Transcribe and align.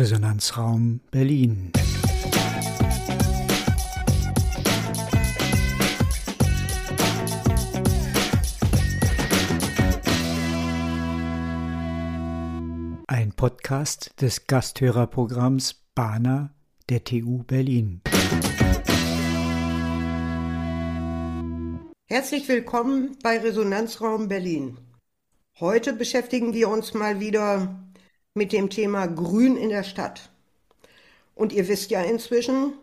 Resonanzraum 0.00 1.00
Berlin. 1.10 1.72
Ein 13.08 13.32
Podcast 13.36 14.18
des 14.22 14.46
Gasthörerprogramms 14.46 15.74
BANA 15.94 16.54
der 16.88 17.04
TU 17.04 17.42
Berlin. 17.42 18.00
Herzlich 22.06 22.48
willkommen 22.48 23.18
bei 23.22 23.38
Resonanzraum 23.38 24.28
Berlin. 24.28 24.78
Heute 25.58 25.92
beschäftigen 25.92 26.54
wir 26.54 26.70
uns 26.70 26.94
mal 26.94 27.20
wieder 27.20 27.89
mit 28.34 28.52
dem 28.52 28.70
Thema 28.70 29.06
Grün 29.06 29.56
in 29.56 29.70
der 29.70 29.82
Stadt. 29.82 30.30
Und 31.34 31.52
ihr 31.52 31.68
wisst 31.68 31.90
ja 31.90 32.02
inzwischen, 32.02 32.74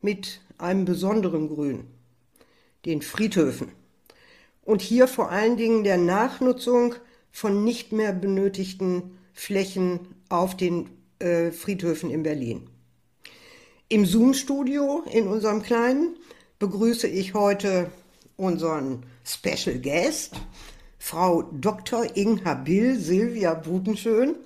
mit 0.00 0.40
einem 0.58 0.84
besonderen 0.84 1.48
Grün, 1.48 1.84
den 2.84 3.02
Friedhöfen. 3.02 3.72
Und 4.62 4.82
hier 4.82 5.08
vor 5.08 5.30
allen 5.30 5.56
Dingen 5.56 5.84
der 5.84 5.96
Nachnutzung 5.96 6.94
von 7.32 7.64
nicht 7.64 7.92
mehr 7.92 8.12
benötigten 8.12 9.18
Flächen 9.32 10.14
auf 10.28 10.56
den 10.56 10.90
äh, 11.18 11.50
Friedhöfen 11.50 12.10
in 12.10 12.22
Berlin. 12.22 12.68
Im 13.88 14.06
Zoom-Studio 14.06 15.04
in 15.10 15.26
unserem 15.26 15.62
kleinen 15.62 16.16
begrüße 16.58 17.06
ich 17.06 17.34
heute 17.34 17.90
unseren 18.36 19.04
Special 19.24 19.78
Guest, 19.78 20.34
Frau 20.98 21.42
Dr. 21.42 22.16
Inga 22.16 22.54
Bill 22.54 22.98
Silvia 22.98 23.54
Butenschön, 23.54 24.36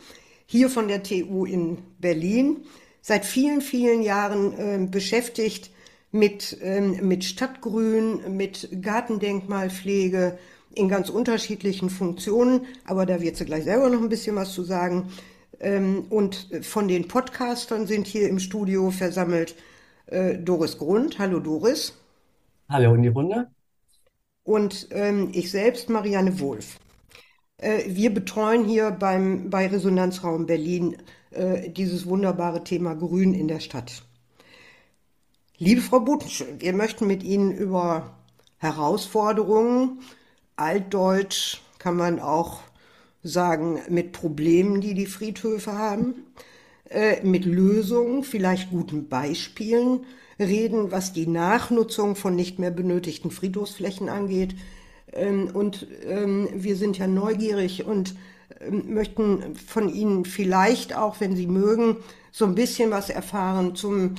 hier 0.51 0.69
von 0.69 0.89
der 0.89 1.05
TU 1.05 1.45
in 1.45 1.79
Berlin, 2.01 2.65
seit 3.03 3.25
vielen, 3.25 3.61
vielen 3.61 4.03
Jahren 4.03 4.53
äh, 4.59 4.85
beschäftigt 4.85 5.71
mit, 6.11 6.59
ähm, 6.61 7.07
mit 7.07 7.23
Stadtgrün, 7.23 8.37
mit 8.37 8.69
Gartendenkmalpflege 8.83 10.37
in 10.74 10.89
ganz 10.89 11.09
unterschiedlichen 11.09 11.89
Funktionen, 11.89 12.66
aber 12.85 13.07
da 13.07 13.21
wird 13.21 13.37
sie 13.37 13.45
gleich 13.45 13.63
selber 13.63 13.91
noch 13.91 14.02
ein 14.02 14.09
bisschen 14.09 14.35
was 14.35 14.52
zu 14.52 14.65
sagen. 14.65 15.13
Ähm, 15.61 16.07
und 16.11 16.49
von 16.63 16.89
den 16.89 17.07
Podcastern 17.07 17.87
sind 17.87 18.09
hier 18.09 18.29
im 18.29 18.41
Studio 18.41 18.91
versammelt 18.91 19.55
äh, 20.07 20.37
Doris 20.37 20.79
Grund. 20.79 21.21
Hallo 21.21 21.39
Doris. 21.39 21.96
Hallo 22.69 22.93
in 22.96 23.02
die 23.02 23.09
Runde 23.09 23.52
und 24.43 24.89
ähm, 24.91 25.29
ich 25.33 25.52
selbst, 25.52 25.89
Marianne 25.91 26.41
Wolf. 26.41 26.80
Äh, 27.61 27.85
wir 27.89 28.13
betreuen 28.13 28.65
hier 28.65 28.91
beim, 28.91 29.51
bei 29.51 29.66
Resonanzraum 29.66 30.47
Berlin 30.47 30.97
äh, 31.30 31.71
dieses 31.71 32.07
wunderbare 32.07 32.65
Thema 32.65 32.95
Grün 32.95 33.35
in 33.35 33.49
der 33.49 33.61
Stadt. 33.61 34.02
Liebe 35.59 35.83
Frau 35.83 36.01
Butenschön, 36.01 36.61
wir 36.61 36.73
möchten 36.73 37.07
mit 37.07 37.23
Ihnen 37.23 37.52
über 37.52 38.17
Herausforderungen, 38.57 40.01
altdeutsch 40.57 41.61
kann 41.79 41.97
man 41.97 42.19
auch 42.19 42.61
sagen, 43.23 43.80
mit 43.91 44.13
Problemen, 44.13 44.80
die 44.80 44.95
die 44.95 45.07
Friedhöfe 45.07 45.74
haben, 45.74 46.15
äh, 46.89 47.23
mit 47.23 47.45
Lösungen, 47.45 48.24
vielleicht 48.24 48.71
guten 48.71 49.09
Beispielen 49.09 50.07
reden, 50.39 50.91
was 50.91 51.13
die 51.13 51.27
Nachnutzung 51.27 52.17
von 52.17 52.35
nicht 52.35 52.59
mehr 52.59 52.71
benötigten 52.71 53.30
Friedhofsflächen 53.30 54.09
angeht. 54.09 54.55
Ähm, 55.13 55.51
und 55.53 55.87
ähm, 56.07 56.49
wir 56.55 56.77
sind 56.77 56.97
ja 56.99 57.07
neugierig 57.07 57.85
und 57.85 58.15
ähm, 58.61 58.95
möchten 58.95 59.57
von 59.57 59.93
Ihnen 59.93 60.25
vielleicht 60.25 60.97
auch, 60.97 61.21
wenn 61.21 61.37
Sie 61.37 61.47
mögen, 61.47 61.97
so 62.33 62.45
ein 62.45 62.55
bisschen 62.55 62.91
was 62.91 63.11
erfahren 63.11 63.75
zum, 63.75 64.15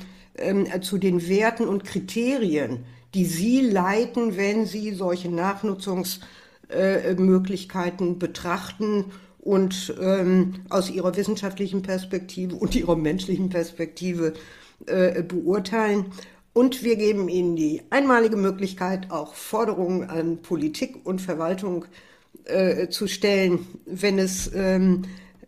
zu 0.82 0.98
den 0.98 1.30
Werten 1.30 1.66
und 1.68 1.86
Kriterien, 1.86 2.84
die 3.14 3.26
Sie 3.26 3.62
leiten, 3.62 4.36
wenn 4.36 4.66
Sie 4.66 4.94
solche 4.94 5.30
Nachnutzungsmöglichkeiten 5.30 8.20
betrachten 8.20 9.06
und 9.40 9.96
aus 10.70 10.90
Ihrer 10.90 11.16
wissenschaftlichen 11.16 11.84
Perspektive 11.84 12.56
und 12.56 12.76
Ihrer 12.76 12.98
menschlichen 12.98 13.48
Perspektive 13.50 14.34
äh, 14.88 15.24
beurteilen. 15.24 16.06
Und 16.54 16.84
wir 16.84 16.98
geben 16.98 17.30
Ihnen 17.30 17.56
die 17.56 17.82
einmalige 17.90 18.36
Möglichkeit, 18.36 19.10
auch 19.10 19.36
Forderungen 19.36 20.10
an 20.10 20.42
Politik 20.42 21.06
und 21.06 21.22
Verwaltung 21.22 21.86
äh, 22.46 22.90
zu 22.90 23.08
stellen, 23.08 23.66
wenn 23.86 24.20
es 24.20 24.52
ähm, 24.54 25.04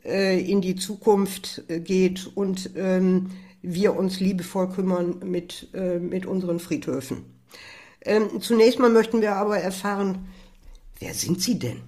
äh, 0.06 0.40
in 0.40 0.62
die 0.62 0.76
Zukunft 0.76 1.64
äh, 1.68 1.80
geht 1.80 2.32
und 2.36 2.72
ähm, 2.76 3.32
wir 3.62 3.96
uns 3.96 4.20
liebevoll 4.20 4.70
kümmern 4.70 5.20
mit, 5.26 5.70
äh, 5.74 6.00
mit 6.00 6.26
unseren 6.26 6.60
Friedhöfen. 6.60 7.26
Ähm, 8.06 8.42
zunächst 8.42 8.80
mal 8.80 8.90
möchten 8.90 9.22
wir 9.22 9.36
aber 9.36 9.58
erfahren, 9.58 10.28
wer 11.00 11.14
sind 11.14 11.42
Sie 11.42 11.60
denn? 11.60 11.82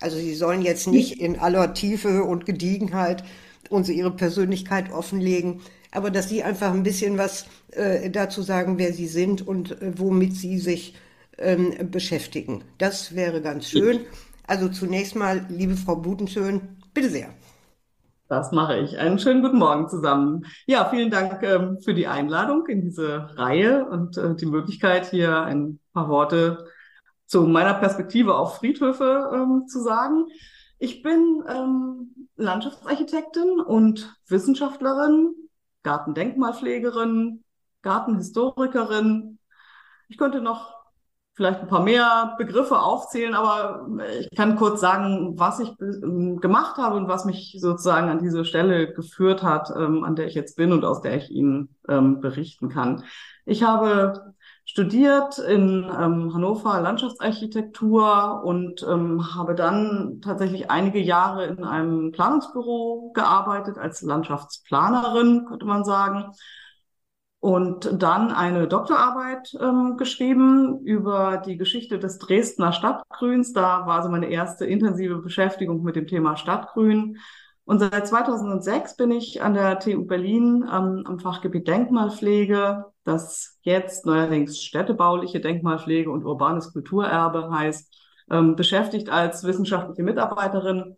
Also 0.00 0.16
Sie 0.16 0.34
sollen 0.34 0.62
jetzt 0.62 0.88
nicht 0.88 1.20
in 1.20 1.38
aller 1.38 1.74
Tiefe 1.74 2.24
und 2.24 2.46
Gediegenheit 2.46 3.24
uns 3.70 3.88
Ihre 3.88 4.10
Persönlichkeit 4.10 4.92
offenlegen 4.92 5.60
aber 5.92 6.10
dass 6.10 6.28
Sie 6.28 6.42
einfach 6.42 6.72
ein 6.72 6.82
bisschen 6.82 7.18
was 7.18 7.46
äh, 7.70 8.10
dazu 8.10 8.42
sagen, 8.42 8.78
wer 8.78 8.92
Sie 8.92 9.06
sind 9.06 9.46
und 9.46 9.80
äh, 9.80 9.92
womit 9.96 10.34
Sie 10.34 10.58
sich 10.58 10.96
ähm, 11.38 11.90
beschäftigen. 11.90 12.64
Das 12.78 13.14
wäre 13.14 13.40
ganz 13.40 13.68
schön. 13.68 14.00
Also 14.46 14.68
zunächst 14.68 15.14
mal, 15.14 15.46
liebe 15.48 15.76
Frau 15.76 15.96
Butenschön, 15.96 16.78
bitte 16.92 17.10
sehr. 17.10 17.28
Das 18.28 18.50
mache 18.50 18.78
ich. 18.78 18.98
Einen 18.98 19.18
schönen 19.18 19.42
guten 19.42 19.58
Morgen 19.58 19.88
zusammen. 19.88 20.46
Ja, 20.66 20.88
vielen 20.88 21.10
Dank 21.10 21.42
ähm, 21.42 21.78
für 21.84 21.92
die 21.92 22.06
Einladung 22.06 22.66
in 22.66 22.80
diese 22.80 23.28
Reihe 23.36 23.84
und 23.84 24.16
äh, 24.16 24.34
die 24.34 24.46
Möglichkeit, 24.46 25.10
hier 25.10 25.42
ein 25.42 25.78
paar 25.92 26.08
Worte 26.08 26.66
zu 27.26 27.42
meiner 27.42 27.74
Perspektive 27.74 28.34
auf 28.34 28.56
Friedhöfe 28.56 29.30
ähm, 29.34 29.66
zu 29.66 29.82
sagen. 29.82 30.26
Ich 30.78 31.02
bin 31.02 31.44
ähm, 31.46 32.28
Landschaftsarchitektin 32.36 33.60
und 33.60 34.16
Wissenschaftlerin 34.28 35.34
Gartendenkmalpflegerin, 35.82 37.44
Gartenhistorikerin. 37.82 39.38
Ich 40.08 40.18
könnte 40.18 40.40
noch 40.40 40.82
vielleicht 41.34 41.60
ein 41.60 41.68
paar 41.68 41.82
mehr 41.82 42.34
Begriffe 42.38 42.78
aufzählen, 42.78 43.34
aber 43.34 43.86
ich 44.20 44.36
kann 44.36 44.56
kurz 44.56 44.80
sagen, 44.80 45.38
was 45.38 45.60
ich 45.60 45.72
ähm, 45.80 46.40
gemacht 46.40 46.76
habe 46.76 46.96
und 46.96 47.08
was 47.08 47.24
mich 47.24 47.56
sozusagen 47.58 48.10
an 48.10 48.22
diese 48.22 48.44
Stelle 48.44 48.92
geführt 48.92 49.42
hat, 49.42 49.72
ähm, 49.74 50.04
an 50.04 50.14
der 50.14 50.26
ich 50.26 50.34
jetzt 50.34 50.56
bin 50.56 50.72
und 50.72 50.84
aus 50.84 51.00
der 51.00 51.16
ich 51.16 51.30
Ihnen 51.30 51.74
ähm, 51.88 52.20
berichten 52.20 52.68
kann. 52.68 53.04
Ich 53.46 53.62
habe 53.62 54.34
studiert 54.64 55.38
in 55.38 55.84
ähm, 55.84 56.32
Hannover 56.32 56.80
Landschaftsarchitektur 56.80 58.42
und 58.44 58.86
ähm, 58.88 59.34
habe 59.34 59.54
dann 59.54 60.20
tatsächlich 60.22 60.70
einige 60.70 61.00
Jahre 61.00 61.46
in 61.46 61.64
einem 61.64 62.12
Planungsbüro 62.12 63.12
gearbeitet 63.12 63.78
als 63.78 64.02
Landschaftsplanerin, 64.02 65.46
könnte 65.48 65.66
man 65.66 65.84
sagen. 65.84 66.32
Und 67.40 68.00
dann 68.00 68.30
eine 68.30 68.68
Doktorarbeit 68.68 69.52
ähm, 69.60 69.96
geschrieben 69.96 70.78
über 70.84 71.42
die 71.44 71.56
Geschichte 71.56 71.98
des 71.98 72.18
Dresdner 72.18 72.72
Stadtgrüns. 72.72 73.52
Da 73.52 73.84
war 73.84 73.96
also 73.96 74.08
meine 74.10 74.30
erste 74.30 74.64
intensive 74.64 75.16
Beschäftigung 75.16 75.82
mit 75.82 75.96
dem 75.96 76.06
Thema 76.06 76.36
Stadtgrün. 76.36 77.18
Und 77.64 77.78
seit 77.78 78.08
2006 78.08 78.96
bin 78.96 79.12
ich 79.12 79.42
an 79.42 79.54
der 79.54 79.78
TU 79.78 80.04
Berlin 80.04 80.64
ähm, 80.64 81.04
am 81.06 81.18
Fachgebiet 81.20 81.68
Denkmalpflege, 81.68 82.86
das 83.04 83.58
jetzt 83.62 84.04
neuerdings 84.04 84.60
städtebauliche 84.60 85.40
Denkmalpflege 85.40 86.10
und 86.10 86.24
urbanes 86.24 86.72
Kulturerbe 86.72 87.50
heißt, 87.50 87.96
ähm, 88.30 88.56
beschäftigt 88.56 89.10
als 89.10 89.44
wissenschaftliche 89.44 90.02
Mitarbeiterin 90.02 90.96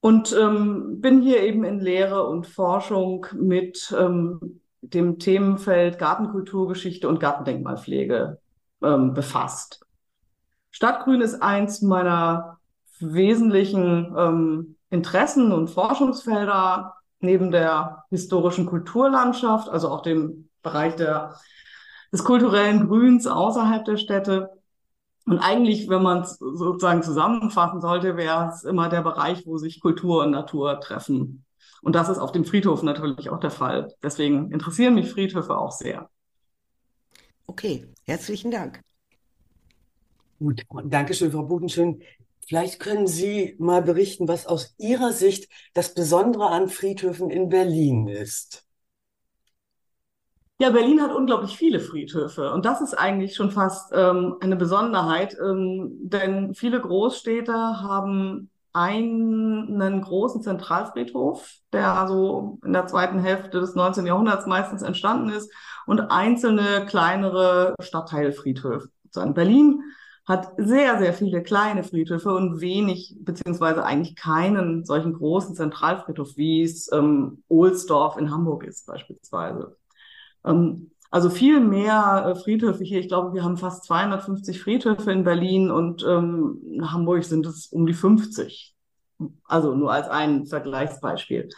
und 0.00 0.36
ähm, 0.38 1.00
bin 1.00 1.22
hier 1.22 1.42
eben 1.42 1.64
in 1.64 1.80
Lehre 1.80 2.26
und 2.28 2.46
Forschung 2.46 3.26
mit 3.34 3.94
ähm, 3.98 4.60
dem 4.80 5.18
Themenfeld 5.18 5.98
Gartenkulturgeschichte 5.98 7.08
und 7.08 7.18
Gartendenkmalpflege 7.18 8.38
ähm, 8.82 9.14
befasst. 9.14 9.84
Stadtgrün 10.70 11.20
ist 11.20 11.42
eins 11.42 11.82
meiner 11.82 12.58
wesentlichen 13.00 14.14
ähm, 14.16 14.76
Interessen 14.90 15.52
und 15.52 15.68
Forschungsfelder 15.68 16.94
neben 17.20 17.50
der 17.50 18.04
historischen 18.10 18.66
Kulturlandschaft, 18.66 19.68
also 19.68 19.88
auch 19.88 20.02
dem 20.02 20.48
Bereich 20.62 20.96
der, 20.96 21.36
des 22.12 22.24
kulturellen 22.24 22.86
Grüns 22.88 23.26
außerhalb 23.26 23.84
der 23.84 23.96
Städte. 23.96 24.50
Und 25.26 25.38
eigentlich, 25.40 25.88
wenn 25.88 26.02
man 26.02 26.22
es 26.22 26.38
sozusagen 26.38 27.02
zusammenfassen 27.02 27.80
sollte, 27.80 28.16
wäre 28.16 28.48
es 28.48 28.64
immer 28.64 28.88
der 28.88 29.02
Bereich, 29.02 29.46
wo 29.46 29.58
sich 29.58 29.80
Kultur 29.80 30.24
und 30.24 30.30
Natur 30.30 30.80
treffen. 30.80 31.44
Und 31.82 31.94
das 31.94 32.08
ist 32.08 32.18
auf 32.18 32.32
dem 32.32 32.44
Friedhof 32.44 32.82
natürlich 32.82 33.30
auch 33.30 33.40
der 33.40 33.50
Fall. 33.50 33.94
Deswegen 34.02 34.50
interessieren 34.52 34.94
mich 34.94 35.10
Friedhöfe 35.10 35.56
auch 35.56 35.72
sehr. 35.72 36.08
Okay, 37.46 37.86
herzlichen 38.04 38.50
Dank. 38.50 38.80
Gut, 40.38 40.62
Dankeschön, 40.84 41.32
Frau 41.32 41.42
Budenschön. 41.42 42.00
Vielleicht 42.48 42.80
können 42.80 43.06
Sie 43.06 43.56
mal 43.58 43.82
berichten, 43.82 44.26
was 44.26 44.46
aus 44.46 44.74
Ihrer 44.78 45.12
Sicht 45.12 45.50
das 45.74 45.92
Besondere 45.92 46.46
an 46.46 46.70
Friedhöfen 46.70 47.28
in 47.28 47.50
Berlin 47.50 48.08
ist. 48.08 48.64
Ja, 50.58 50.70
Berlin 50.70 51.02
hat 51.02 51.12
unglaublich 51.12 51.58
viele 51.58 51.78
Friedhöfe 51.78 52.50
und 52.54 52.64
das 52.64 52.80
ist 52.80 52.94
eigentlich 52.94 53.34
schon 53.36 53.50
fast 53.50 53.92
ähm, 53.94 54.36
eine 54.40 54.56
Besonderheit, 54.56 55.36
ähm, 55.38 55.90
denn 56.00 56.54
viele 56.54 56.80
Großstädte 56.80 57.52
haben 57.52 58.48
einen 58.72 60.00
großen 60.00 60.40
Zentralfriedhof, 60.40 61.52
der 61.74 61.92
also 61.92 62.58
in 62.64 62.72
der 62.72 62.86
zweiten 62.86 63.18
Hälfte 63.18 63.60
des 63.60 63.74
19. 63.74 64.06
Jahrhunderts 64.06 64.46
meistens 64.46 64.80
entstanden 64.80 65.28
ist 65.28 65.52
und 65.84 66.00
einzelne 66.10 66.86
kleinere 66.86 67.74
Stadtteilfriedhöfe. 67.80 68.88
Berlin 69.34 69.82
hat 70.28 70.52
sehr, 70.58 70.98
sehr 70.98 71.14
viele 71.14 71.42
kleine 71.42 71.82
Friedhöfe 71.82 72.34
und 72.34 72.60
wenig, 72.60 73.16
beziehungsweise 73.18 73.82
eigentlich 73.82 74.14
keinen 74.14 74.84
solchen 74.84 75.14
großen 75.14 75.54
Zentralfriedhof, 75.54 76.36
wie 76.36 76.62
es 76.62 76.92
ähm, 76.92 77.42
Ohlsdorf 77.48 78.18
in 78.18 78.30
Hamburg 78.30 78.64
ist 78.64 78.86
beispielsweise. 78.86 79.78
Ähm, 80.44 80.90
also 81.10 81.30
viel 81.30 81.60
mehr 81.60 82.26
äh, 82.26 82.38
Friedhöfe 82.38 82.84
hier. 82.84 83.00
Ich 83.00 83.08
glaube, 83.08 83.32
wir 83.32 83.42
haben 83.42 83.56
fast 83.56 83.84
250 83.84 84.60
Friedhöfe 84.60 85.10
in 85.10 85.24
Berlin 85.24 85.70
und 85.70 86.04
ähm, 86.06 86.60
in 86.72 86.92
Hamburg 86.92 87.24
sind 87.24 87.46
es 87.46 87.68
um 87.68 87.86
die 87.86 87.94
50. 87.94 88.74
Also 89.44 89.74
nur 89.74 89.90
als 89.90 90.08
ein 90.08 90.44
Vergleichsbeispiel. 90.44 91.48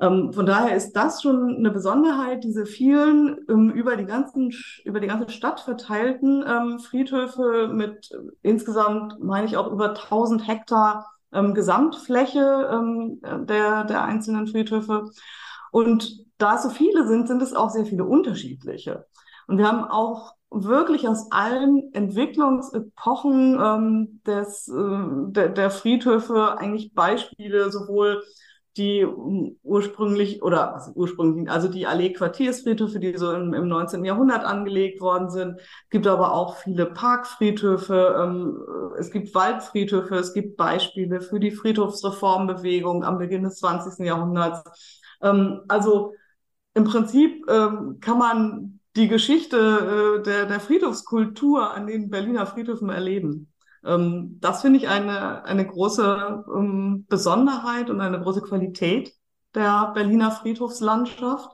Ähm, 0.00 0.32
von 0.32 0.46
daher 0.46 0.76
ist 0.76 0.92
das 0.92 1.22
schon 1.22 1.56
eine 1.56 1.70
Besonderheit, 1.70 2.44
diese 2.44 2.66
vielen 2.66 3.38
ähm, 3.48 3.70
über 3.70 3.96
die 3.96 4.06
ganzen 4.06 4.52
über 4.84 5.00
die 5.00 5.06
ganze 5.06 5.30
Stadt 5.30 5.60
verteilten 5.60 6.44
ähm, 6.46 6.78
Friedhöfe 6.80 7.68
mit 7.72 8.10
äh, 8.10 8.16
insgesamt 8.42 9.20
meine 9.20 9.46
ich 9.46 9.56
auch 9.56 9.70
über 9.70 9.94
1000 9.94 10.46
Hektar 10.46 11.10
Gesamtfläche 11.52 13.18
der 13.48 13.82
der 13.82 14.04
einzelnen 14.04 14.46
Friedhöfe 14.46 15.10
und 15.72 16.24
da 16.38 16.54
es 16.54 16.62
so 16.62 16.70
viele 16.70 17.06
sind, 17.08 17.26
sind 17.26 17.42
es 17.42 17.54
auch 17.54 17.70
sehr 17.70 17.86
viele 17.86 18.04
unterschiedliche. 18.04 19.06
Und 19.48 19.58
wir 19.58 19.66
haben 19.66 19.84
auch 19.84 20.34
wirklich 20.50 21.08
aus 21.08 21.32
allen 21.32 21.92
Entwicklungsepochen 21.92 23.58
ähm, 23.60 24.20
des, 24.26 24.68
äh, 24.68 25.32
der, 25.32 25.48
der 25.48 25.70
Friedhöfe 25.70 26.58
eigentlich 26.58 26.94
Beispiele, 26.94 27.70
sowohl 27.72 28.22
die 28.76 29.06
ursprünglich 29.62 30.42
oder 30.42 30.74
also 30.74 30.92
ursprünglich, 30.94 31.48
also 31.50 31.68
die 31.68 31.86
Allee-Quartiersfriedhöfe, 31.86 32.98
die 32.98 33.16
so 33.16 33.32
im, 33.32 33.54
im 33.54 33.68
19. 33.68 34.04
Jahrhundert 34.04 34.44
angelegt 34.44 35.00
worden 35.00 35.30
sind. 35.30 35.60
Gibt 35.90 36.06
aber 36.06 36.32
auch 36.32 36.56
viele 36.56 36.86
Parkfriedhöfe, 36.86 38.16
ähm, 38.20 38.58
es 38.98 39.10
gibt 39.10 39.34
Waldfriedhöfe, 39.34 40.16
es 40.16 40.34
gibt 40.34 40.56
Beispiele 40.56 41.20
für 41.20 41.38
die 41.38 41.52
Friedhofsreformbewegung 41.52 43.04
am 43.04 43.18
Beginn 43.18 43.44
des 43.44 43.58
20. 43.58 44.04
Jahrhunderts. 44.04 44.64
Ähm, 45.22 45.60
also 45.68 46.14
im 46.74 46.84
Prinzip 46.84 47.48
ähm, 47.48 47.98
kann 48.00 48.18
man 48.18 48.80
die 48.96 49.08
Geschichte 49.08 50.18
äh, 50.18 50.22
der, 50.22 50.46
der 50.46 50.60
Friedhofskultur 50.60 51.72
an 51.72 51.86
den 51.86 52.10
Berliner 52.10 52.46
Friedhöfen 52.46 52.90
erleben. 52.90 53.53
Ähm, 53.84 54.38
das 54.40 54.62
finde 54.62 54.78
ich 54.78 54.88
eine, 54.88 55.44
eine 55.44 55.66
große 55.66 56.44
ähm, 56.54 57.06
Besonderheit 57.08 57.90
und 57.90 58.00
eine 58.00 58.20
große 58.20 58.42
Qualität 58.42 59.12
der 59.54 59.92
Berliner 59.94 60.30
Friedhofslandschaft. 60.30 61.50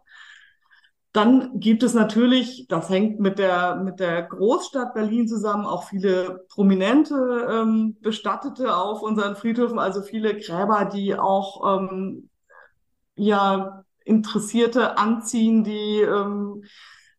Dann 1.12 1.58
gibt 1.58 1.82
es 1.82 1.92
natürlich, 1.92 2.66
das 2.68 2.88
hängt 2.88 3.18
mit 3.18 3.40
der, 3.40 3.76
mit 3.76 3.98
der 3.98 4.22
Großstadt 4.22 4.94
Berlin 4.94 5.26
zusammen, 5.26 5.66
auch 5.66 5.84
viele 5.88 6.46
prominente 6.48 7.48
ähm, 7.50 7.96
Bestattete 8.00 8.76
auf 8.76 9.02
unseren 9.02 9.34
Friedhöfen, 9.34 9.80
also 9.80 10.02
viele 10.02 10.38
Gräber, 10.38 10.84
die 10.84 11.18
auch 11.18 11.80
ähm, 11.80 12.30
ja 13.16 13.84
Interessierte 14.04 14.98
anziehen, 14.98 15.64
die 15.64 16.00
ähm, 16.00 16.62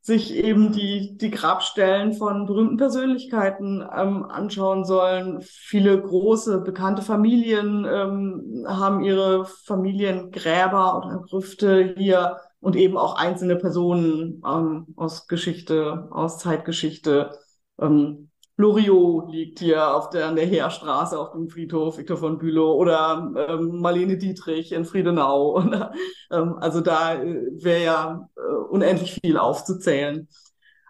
sich 0.01 0.33
eben 0.33 0.71
die, 0.71 1.15
die 1.17 1.29
Grabstellen 1.29 2.13
von 2.13 2.47
berühmten 2.47 2.77
Persönlichkeiten 2.77 3.81
ähm, 3.95 4.25
anschauen 4.25 4.83
sollen. 4.83 5.41
Viele 5.41 6.01
große, 6.01 6.61
bekannte 6.61 7.03
Familien 7.03 7.85
ähm, 7.85 8.65
haben 8.67 9.03
ihre 9.03 9.45
Familiengräber 9.45 10.97
oder 10.97 11.21
Grüfte 11.29 11.93
hier 11.95 12.37
und 12.59 12.75
eben 12.75 12.97
auch 12.97 13.15
einzelne 13.15 13.57
Personen 13.57 14.41
ähm, 14.45 14.87
aus 14.95 15.27
Geschichte, 15.27 16.07
aus 16.09 16.39
Zeitgeschichte. 16.39 17.37
Ähm, 17.79 18.30
Loriot 18.57 19.31
liegt 19.31 19.59
hier 19.59 19.95
auf 19.95 20.09
der, 20.09 20.27
an 20.27 20.35
der 20.35 20.45
Heerstraße 20.45 21.17
auf 21.17 21.31
dem 21.31 21.49
Friedhof 21.49 21.97
Viktor 21.97 22.17
von 22.17 22.37
Bülow 22.37 22.73
oder 22.73 23.31
ähm, 23.49 23.79
Marlene 23.81 24.17
Dietrich 24.17 24.71
in 24.71 24.85
Friedenau. 24.85 25.63
Ähm, 26.33 26.55
also 26.59 26.79
da 26.79 27.21
äh, 27.21 27.41
wäre 27.61 27.83
ja 27.83 28.29
äh, 28.37 28.41
unendlich 28.69 29.19
viel 29.21 29.37
aufzuzählen. 29.37 30.29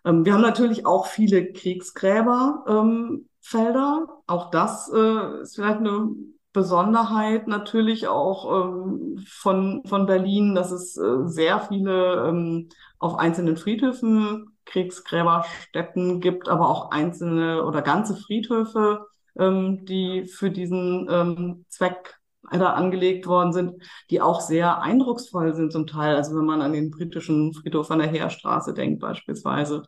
Ähm, 0.06 0.24
wir 0.24 0.34
haben 0.34 0.42
natürlich 0.42 0.86
auch 0.86 1.08
viele 1.08 1.52
Kriegsgräberfelder. 1.52 3.26
Ähm, 3.48 4.08
auch 4.28 4.52
das 4.52 4.92
äh, 4.94 5.42
ist 5.42 5.56
vielleicht 5.56 5.80
eine 5.80 6.12
Besonderheit 6.54 7.48
natürlich 7.48 8.08
auch 8.08 8.66
ähm, 8.66 9.24
von, 9.26 9.82
von 9.86 10.06
Berlin, 10.06 10.54
dass 10.54 10.72
es 10.72 10.98
äh, 10.98 11.26
sehr 11.26 11.62
viele 11.62 12.28
ähm, 12.28 12.70
auf 13.00 13.18
einzelnen 13.18 13.58
Friedhöfen 13.58 14.52
Kriegsgräberstätten 14.72 16.22
gibt, 16.22 16.50
aber 16.50 16.70
auch 16.70 16.92
einzelne 16.92 17.64
oder 17.66 17.82
ganze 17.82 18.16
Friedhöfe, 18.16 19.08
ähm, 19.38 19.86
die 19.86 20.26
für 20.26 20.52
diesen 20.52 21.08
ähm, 21.10 21.66
Zweck 21.70 22.18
da 22.52 22.74
angelegt 22.74 23.28
worden 23.28 23.54
sind, 23.54 23.84
die 24.10 24.22
auch 24.22 24.42
sehr 24.42 24.82
eindrucksvoll 24.82 25.54
sind 25.54 25.72
zum 25.72 25.88
Teil. 25.88 26.16
Also 26.16 26.36
wenn 26.36 26.46
man 26.46 26.62
an 26.62 26.74
den 26.74 26.92
britischen 26.92 27.54
Friedhof 27.54 27.92
an 27.92 28.00
der 28.00 28.10
Heerstraße 28.10 28.74
denkt 28.74 29.00
beispielsweise. 29.00 29.84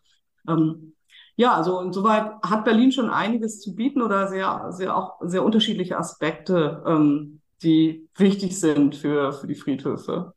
Ähm, 0.47 0.93
ja, 1.35 1.53
also 1.53 1.81
insoweit 1.81 2.31
hat 2.43 2.63
Berlin 2.63 2.91
schon 2.91 3.09
einiges 3.09 3.59
zu 3.59 3.75
bieten 3.75 4.01
oder 4.01 4.27
sehr, 4.27 4.67
sehr 4.71 4.95
auch 4.95 5.19
sehr 5.21 5.43
unterschiedliche 5.43 5.97
Aspekte, 5.97 6.83
ähm, 6.85 7.41
die 7.63 8.07
wichtig 8.15 8.59
sind 8.59 8.95
für, 8.95 9.33
für 9.33 9.47
die 9.47 9.55
Friedhöfe. 9.55 10.33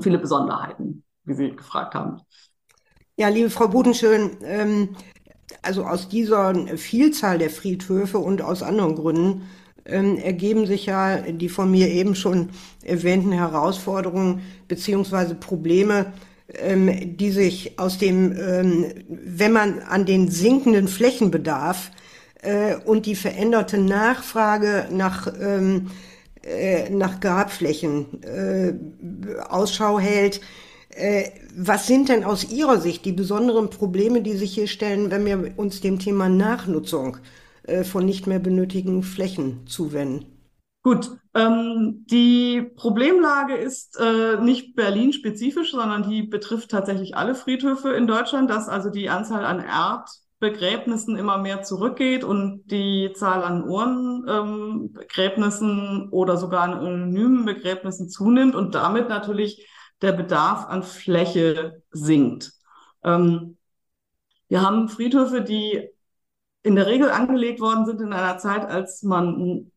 Viele 0.00 0.18
Besonderheiten, 0.18 1.04
wie 1.24 1.34
Sie 1.34 1.56
gefragt 1.56 1.94
haben. 1.94 2.20
Ja, 3.20 3.28
liebe 3.28 3.50
Frau 3.50 3.68
Budenschön, 3.68 4.30
ähm, 4.46 4.96
also 5.60 5.84
aus 5.84 6.08
dieser 6.08 6.54
Vielzahl 6.78 7.36
der 7.36 7.50
Friedhöfe 7.50 8.16
und 8.16 8.40
aus 8.40 8.62
anderen 8.62 8.94
Gründen 8.94 9.42
ähm, 9.84 10.16
ergeben 10.16 10.64
sich 10.64 10.86
ja 10.86 11.18
die 11.18 11.50
von 11.50 11.70
mir 11.70 11.88
eben 11.88 12.14
schon 12.14 12.48
erwähnten 12.82 13.32
Herausforderungen 13.32 14.40
beziehungsweise 14.68 15.34
Probleme, 15.34 16.14
ähm, 16.54 17.18
die 17.18 17.30
sich 17.30 17.78
aus 17.78 17.98
dem, 17.98 18.32
ähm, 18.40 18.86
wenn 19.06 19.52
man 19.52 19.80
an 19.80 20.06
den 20.06 20.30
sinkenden 20.30 20.88
Flächenbedarf 20.88 21.90
äh, 22.40 22.76
und 22.76 23.04
die 23.04 23.16
veränderte 23.16 23.76
Nachfrage 23.76 24.88
nach 24.90 25.30
ähm, 25.38 25.90
äh, 26.42 26.88
nach 26.88 27.20
Grabflächen 27.20 28.22
äh, 28.22 28.72
Ausschau 29.46 30.00
hält, 30.00 30.40
was 31.56 31.86
sind 31.86 32.08
denn 32.08 32.24
aus 32.24 32.50
Ihrer 32.50 32.80
Sicht 32.80 33.04
die 33.04 33.12
besonderen 33.12 33.70
Probleme, 33.70 34.22
die 34.22 34.36
sich 34.36 34.54
hier 34.54 34.66
stellen, 34.66 35.10
wenn 35.10 35.24
wir 35.24 35.54
uns 35.56 35.80
dem 35.80 35.98
Thema 35.98 36.28
Nachnutzung 36.28 37.18
äh, 37.62 37.84
von 37.84 38.04
nicht 38.04 38.26
mehr 38.26 38.40
benötigten 38.40 39.02
Flächen 39.02 39.66
zuwenden? 39.66 40.26
Gut, 40.82 41.10
ähm, 41.34 42.06
die 42.10 42.62
Problemlage 42.76 43.54
ist 43.54 43.98
äh, 44.00 44.40
nicht 44.40 44.74
Berlin-spezifisch, 44.74 45.72
sondern 45.72 46.08
die 46.08 46.22
betrifft 46.22 46.70
tatsächlich 46.70 47.14
alle 47.16 47.34
Friedhöfe 47.34 47.90
in 47.90 48.06
Deutschland, 48.06 48.48
dass 48.48 48.66
also 48.68 48.88
die 48.88 49.10
Anzahl 49.10 49.44
an 49.44 49.62
Erdbegräbnissen 49.62 51.18
immer 51.18 51.36
mehr 51.36 51.62
zurückgeht 51.62 52.24
und 52.24 52.62
die 52.70 53.12
Zahl 53.14 53.44
an 53.44 53.62
Urnenbegräbnissen 53.62 56.04
ähm, 56.04 56.08
oder 56.12 56.38
sogar 56.38 56.62
an 56.62 56.72
anonymen 56.72 57.44
Begräbnissen 57.44 58.08
zunimmt 58.08 58.54
und 58.54 58.74
damit 58.74 59.10
natürlich 59.10 59.68
der 60.02 60.12
Bedarf 60.12 60.66
an 60.66 60.82
Fläche 60.82 61.82
sinkt. 61.90 62.52
Ähm, 63.04 63.56
wir 64.48 64.62
haben 64.62 64.88
Friedhöfe, 64.88 65.42
die 65.42 65.88
in 66.62 66.76
der 66.76 66.86
Regel 66.86 67.10
angelegt 67.10 67.60
worden 67.60 67.86
sind 67.86 68.00
in 68.00 68.12
einer 68.12 68.38
Zeit, 68.38 68.64
als 68.66 69.02
man 69.02 69.70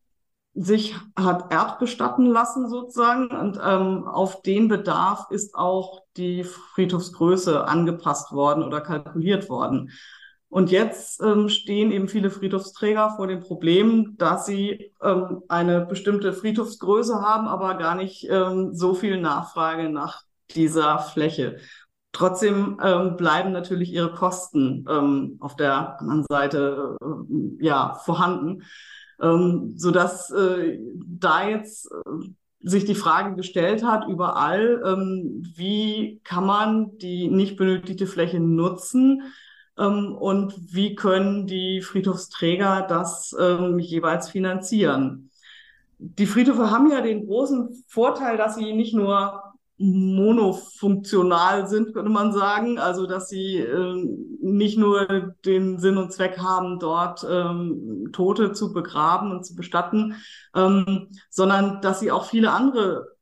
sich 0.54 0.94
hat 1.16 1.52
erdbestatten 1.52 2.26
lassen 2.26 2.68
sozusagen 2.68 3.26
und 3.26 3.58
ähm, 3.62 4.06
auf 4.06 4.42
den 4.42 4.68
Bedarf 4.68 5.30
ist 5.30 5.54
auch 5.56 6.02
die 6.16 6.44
Friedhofsgröße 6.44 7.66
angepasst 7.66 8.32
worden 8.32 8.62
oder 8.62 8.80
kalkuliert 8.80 9.48
worden. 9.48 9.90
Und 10.54 10.70
jetzt 10.70 11.20
ähm, 11.20 11.48
stehen 11.48 11.90
eben 11.90 12.06
viele 12.06 12.30
Friedhofsträger 12.30 13.14
vor 13.16 13.26
dem 13.26 13.40
Problem, 13.40 14.14
dass 14.18 14.46
sie 14.46 14.92
ähm, 15.02 15.42
eine 15.48 15.84
bestimmte 15.84 16.32
Friedhofsgröße 16.32 17.20
haben, 17.20 17.48
aber 17.48 17.74
gar 17.74 17.96
nicht 17.96 18.28
ähm, 18.30 18.72
so 18.72 18.94
viel 18.94 19.20
Nachfrage 19.20 19.88
nach 19.88 20.22
dieser 20.54 21.00
Fläche. 21.00 21.56
Trotzdem 22.12 22.78
ähm, 22.80 23.16
bleiben 23.16 23.50
natürlich 23.50 23.92
ihre 23.92 24.14
Kosten 24.14 24.86
ähm, 24.88 25.38
auf 25.40 25.56
der 25.56 26.00
anderen 26.00 26.24
Seite 26.28 26.98
äh, 27.02 27.64
ja 27.64 27.94
vorhanden. 28.04 28.62
ähm, 29.20 29.72
so 29.76 29.90
dass 29.90 30.30
äh, 30.30 30.78
da 31.04 31.48
jetzt 31.48 31.90
äh, 31.90 32.28
sich 32.60 32.84
die 32.84 32.94
Frage 32.94 33.34
gestellt 33.34 33.84
hat, 33.84 34.08
überall, 34.08 34.80
wie 35.54 36.22
kann 36.24 36.46
man 36.46 36.96
die 36.96 37.28
nicht 37.28 37.56
benötigte 37.56 38.06
Fläche 38.06 38.40
nutzen 38.40 39.20
ähm, 39.78 40.14
und 40.14 40.54
wie 40.74 40.94
können 40.94 41.46
die 41.46 41.80
Friedhofsträger 41.80 42.86
das 42.88 43.34
ähm, 43.38 43.78
jeweils 43.78 44.28
finanzieren. 44.30 45.30
Die 45.98 46.26
Friedhöfe 46.26 46.70
haben 46.70 46.90
ja 46.90 47.00
den 47.00 47.26
großen 47.26 47.84
Vorteil, 47.86 48.36
dass 48.36 48.56
sie 48.56 48.72
nicht 48.72 48.94
nur 48.94 49.42
monofunktional 49.76 51.66
sind, 51.66 51.94
könnte 51.94 52.10
man 52.10 52.32
sagen. 52.32 52.78
Also, 52.78 53.06
dass 53.06 53.28
sie 53.28 53.58
äh, 53.58 54.06
nicht 54.40 54.78
nur 54.78 55.34
den 55.44 55.78
Sinn 55.78 55.96
und 55.98 56.12
Zweck 56.12 56.38
haben, 56.38 56.78
dort 56.78 57.26
ähm, 57.28 58.10
Tote 58.12 58.52
zu 58.52 58.72
begraben 58.72 59.32
und 59.32 59.44
zu 59.44 59.56
bestatten, 59.56 60.16
ähm, 60.54 61.08
sondern 61.28 61.80
dass 61.80 62.00
sie 62.00 62.12
auch 62.12 62.26
viele 62.26 62.52
andere 62.52 63.13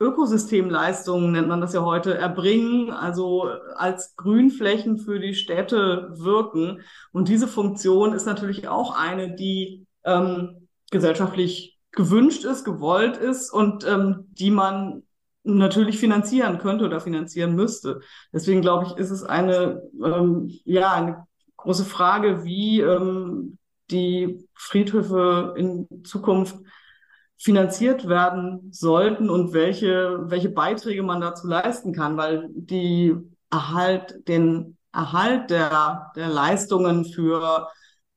Ökosystemleistungen, 0.00 1.32
nennt 1.32 1.48
man 1.48 1.60
das 1.60 1.74
ja 1.74 1.84
heute, 1.84 2.16
erbringen, 2.16 2.90
also 2.90 3.50
als 3.76 4.16
Grünflächen 4.16 4.98
für 4.98 5.20
die 5.20 5.34
Städte 5.34 6.08
wirken. 6.14 6.80
Und 7.12 7.28
diese 7.28 7.46
Funktion 7.46 8.14
ist 8.14 8.24
natürlich 8.24 8.66
auch 8.66 8.96
eine, 8.96 9.34
die 9.34 9.86
ähm, 10.04 10.68
gesellschaftlich 10.90 11.78
gewünscht 11.92 12.44
ist, 12.44 12.64
gewollt 12.64 13.18
ist 13.18 13.52
und 13.52 13.86
ähm, 13.86 14.26
die 14.30 14.50
man 14.50 15.02
natürlich 15.42 15.98
finanzieren 15.98 16.58
könnte 16.58 16.84
oder 16.86 17.00
finanzieren 17.00 17.54
müsste. 17.54 18.00
Deswegen 18.32 18.62
glaube 18.62 18.86
ich, 18.86 18.96
ist 18.96 19.10
es 19.10 19.22
eine, 19.22 19.82
ähm, 20.02 20.50
ja, 20.64 20.92
eine 20.92 21.26
große 21.56 21.84
Frage, 21.84 22.44
wie 22.44 22.80
ähm, 22.80 23.58
die 23.90 24.46
Friedhöfe 24.54 25.54
in 25.56 26.04
Zukunft 26.04 26.56
finanziert 27.40 28.06
werden 28.06 28.68
sollten 28.70 29.30
und 29.30 29.54
welche, 29.54 30.24
welche 30.26 30.50
Beiträge 30.50 31.02
man 31.02 31.22
dazu 31.22 31.46
leisten 31.46 31.94
kann, 31.94 32.18
weil 32.18 32.48
die 32.50 33.16
Erhalt, 33.50 34.28
den 34.28 34.76
Erhalt 34.92 35.48
der, 35.48 36.12
der 36.16 36.28
Leistungen 36.28 37.06
für 37.06 37.68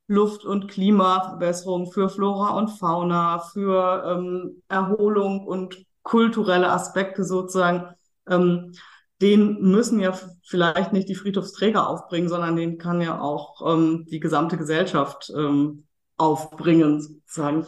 Luft- 0.08 0.44
und 0.44 0.68
Klimaverbesserung, 0.68 1.90
für 1.92 2.10
Flora 2.10 2.58
und 2.58 2.68
Fauna, 2.68 3.40
für 3.40 4.04
ähm, 4.06 4.62
Erholung 4.68 5.48
und 5.48 5.78
kulturelle 6.02 6.70
Aspekte 6.70 7.24
sozusagen, 7.24 7.96
ähm, 8.28 8.74
den 9.22 9.62
müssen 9.62 10.02
ja 10.02 10.14
vielleicht 10.44 10.92
nicht 10.92 11.08
die 11.08 11.16
Friedhofsträger 11.16 11.88
aufbringen, 11.88 12.28
sondern 12.28 12.58
den 12.58 12.78
kann 12.78 13.00
ja 13.00 13.22
auch 13.22 13.74
ähm, 13.74 14.06
die 14.12 14.20
gesamte 14.20 14.58
Gesellschaft 14.58 15.32
ähm, 15.34 15.86
aufbringen, 16.18 17.00
sozusagen. 17.00 17.66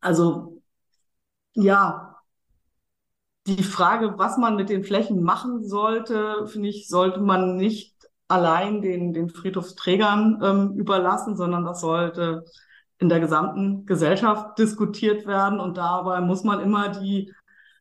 Also 0.00 0.62
ja, 1.54 2.16
die 3.46 3.62
Frage, 3.62 4.14
was 4.18 4.38
man 4.38 4.56
mit 4.56 4.68
den 4.68 4.84
Flächen 4.84 5.22
machen 5.22 5.64
sollte, 5.64 6.46
finde 6.46 6.68
ich, 6.68 6.88
sollte 6.88 7.20
man 7.20 7.56
nicht 7.56 7.94
allein 8.28 8.82
den, 8.82 9.12
den 9.12 9.30
Friedhofsträgern 9.30 10.40
ähm, 10.42 10.72
überlassen, 10.76 11.36
sondern 11.36 11.64
das 11.64 11.80
sollte 11.80 12.44
in 12.98 13.08
der 13.08 13.20
gesamten 13.20 13.86
Gesellschaft 13.86 14.58
diskutiert 14.58 15.26
werden. 15.26 15.60
Und 15.60 15.76
dabei 15.76 16.20
muss 16.20 16.42
man 16.42 16.60
immer 16.60 16.88
die, 16.88 17.32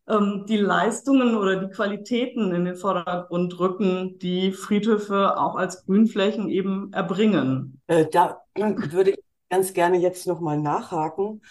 ähm, 0.07 0.45
die 0.47 0.57
Leistungen 0.57 1.35
oder 1.35 1.55
die 1.55 1.73
Qualitäten 1.73 2.53
in 2.53 2.65
den 2.65 2.75
Vordergrund 2.75 3.59
rücken, 3.59 4.19
die 4.19 4.51
Friedhöfe 4.51 5.37
auch 5.39 5.55
als 5.55 5.85
Grünflächen 5.85 6.47
eben 6.47 6.93
erbringen. 6.93 7.81
Äh, 7.87 8.05
da 8.11 8.37
würde 8.55 9.11
ich 9.11 9.19
ganz 9.49 9.73
gerne 9.73 9.97
jetzt 9.97 10.27
nochmal 10.27 10.59
nachhaken 10.59 11.41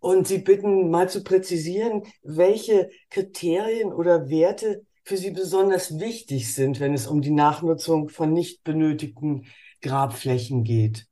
und 0.00 0.26
Sie 0.26 0.38
bitten, 0.38 0.90
mal 0.90 1.08
zu 1.08 1.24
präzisieren, 1.24 2.02
welche 2.22 2.90
Kriterien 3.10 3.92
oder 3.92 4.28
Werte 4.28 4.84
für 5.04 5.16
Sie 5.16 5.30
besonders 5.30 5.98
wichtig 5.98 6.54
sind, 6.54 6.80
wenn 6.80 6.94
es 6.94 7.06
um 7.06 7.22
die 7.22 7.30
Nachnutzung 7.30 8.08
von 8.08 8.32
nicht 8.32 8.62
benötigten 8.64 9.46
Grabflächen 9.80 10.64
geht. 10.64 11.06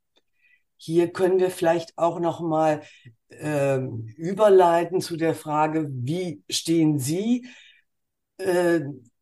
Hier 0.77 1.09
können 1.09 1.39
wir 1.39 1.51
vielleicht 1.51 1.97
auch 1.97 2.21
noch 2.21 2.41
mal 2.41 2.83
äh, 3.29 3.79
überleiten 4.17 5.01
zu 5.01 5.17
der 5.17 5.35
Frage, 5.35 5.89
wie 5.91 6.43
stehen 6.51 6.99
Sie 6.99 7.47
äh, 8.39 8.81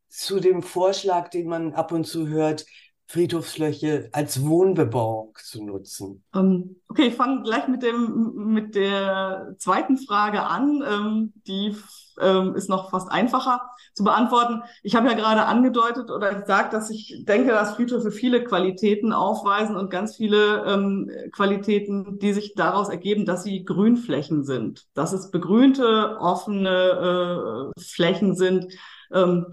zu 0.09 0.39
dem 0.39 0.61
Vorschlag, 0.61 1.29
den 1.29 1.47
man 1.47 1.73
ab 1.73 1.91
und 1.91 2.05
zu 2.05 2.27
hört, 2.27 2.65
Friedhofsfläche 3.07 4.09
als 4.13 4.43
Wohnbebauung 4.43 5.33
zu 5.35 5.63
nutzen? 5.63 6.23
Ähm, 6.33 6.77
okay, 6.89 7.07
ich 7.07 7.15
fange 7.15 7.43
gleich 7.43 7.67
mit 7.67 7.83
dem 7.83 8.33
mit 8.35 8.75
der 8.75 9.55
zweiten 9.59 9.97
Frage 9.97 10.41
an. 10.41 10.83
Ähm, 10.87 11.33
die 11.47 11.75
ähm, 12.19 12.55
ist 12.55 12.67
noch 12.67 12.89
fast 12.89 13.11
einfacher 13.11 13.61
zu 13.93 14.03
beantworten. 14.03 14.63
Ich 14.81 14.95
habe 14.95 15.07
ja 15.07 15.13
gerade 15.13 15.45
angedeutet 15.45 16.09
oder 16.09 16.33
gesagt, 16.33 16.73
dass 16.73 16.89
ich 16.89 17.23
denke, 17.27 17.51
dass 17.51 17.75
Friedhöfe 17.75 18.11
viele 18.11 18.43
Qualitäten 18.43 19.13
aufweisen 19.13 19.75
und 19.75 19.89
ganz 19.89 20.15
viele 20.15 21.29
Qualitäten, 21.31 22.19
die 22.19 22.33
sich 22.33 22.55
daraus 22.55 22.89
ergeben, 22.89 23.25
dass 23.25 23.43
sie 23.43 23.63
Grünflächen 23.63 24.43
sind, 24.43 24.85
dass 24.95 25.13
es 25.13 25.31
begrünte, 25.31 26.17
offene 26.19 27.71
äh, 27.75 27.81
Flächen 27.81 28.35
sind, 28.35 28.67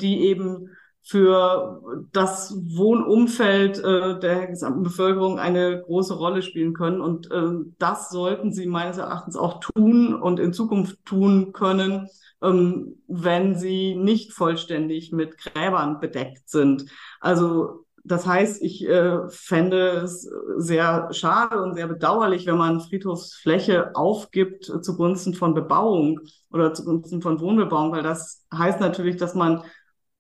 die 0.01 0.23
eben 0.23 0.71
für 1.05 1.83
das 2.13 2.55
Wohnumfeld 2.57 3.79
äh, 3.79 4.19
der 4.21 4.47
gesamten 4.47 4.85
Bevölkerung 4.85 5.39
eine 5.39 5.83
große 5.83 6.15
Rolle 6.15 6.43
spielen 6.43 6.75
können. 6.75 7.01
Und 7.01 7.31
äh, 7.31 7.51
das 7.79 8.11
sollten 8.11 8.53
sie 8.53 8.67
meines 8.67 8.99
Erachtens 8.99 9.37
auch 9.37 9.59
tun 9.61 10.15
und 10.15 10.39
in 10.39 10.53
Zukunft 10.53 11.05
tun 11.05 11.53
können, 11.53 12.09
ähm, 12.41 13.03
wenn 13.09 13.57
sie 13.57 13.97
nicht 13.97 14.33
vollständig 14.33 15.13
mit 15.13 15.39
Gräbern 15.39 15.99
bedeckt 15.99 16.49
sind. 16.49 16.87
Also 17.21 17.85
das 18.05 18.27
heißt, 18.27 18.63
ich 18.63 18.87
äh, 18.89 19.29
fände 19.29 20.03
es 20.03 20.29
sehr 20.57 21.09
schade 21.13 21.63
und 21.63 21.75
sehr 21.75 21.87
bedauerlich, 21.87 22.47
wenn 22.47 22.57
man 22.57 22.81
Friedhofsfläche 22.81 23.95
aufgibt 23.95 24.65
zugunsten 24.83 25.35
von 25.35 25.55
Bebauung 25.55 26.21
oder 26.51 26.75
zugunsten 26.75 27.23
von 27.23 27.41
Wohnbebauung, 27.41 27.93
weil 27.93 28.03
das 28.03 28.45
heißt 28.53 28.81
natürlich, 28.81 29.17
dass 29.17 29.35
man 29.35 29.63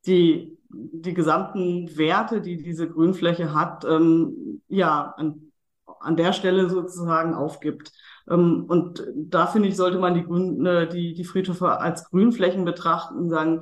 die 0.06 0.58
die 0.73 1.14
gesamten 1.14 1.97
Werte, 1.97 2.41
die 2.41 2.62
diese 2.62 2.88
Grünfläche 2.88 3.55
hat, 3.55 3.85
ähm, 3.85 4.62
ja, 4.69 5.14
an, 5.17 5.52
an 6.00 6.17
der 6.17 6.33
Stelle 6.33 6.69
sozusagen 6.69 7.35
aufgibt. 7.35 7.93
Ähm, 8.29 8.64
und 8.69 9.05
da 9.14 9.47
finde 9.47 9.69
ich, 9.69 9.76
sollte 9.76 9.99
man 9.99 10.14
die, 10.14 10.25
Grün, 10.25 10.64
äh, 10.64 10.88
die, 10.88 11.14
die 11.14 11.25
Friedhöfe 11.25 11.79
als 11.79 12.09
Grünflächen 12.11 12.64
betrachten 12.64 13.17
und 13.17 13.31
sagen, 13.31 13.61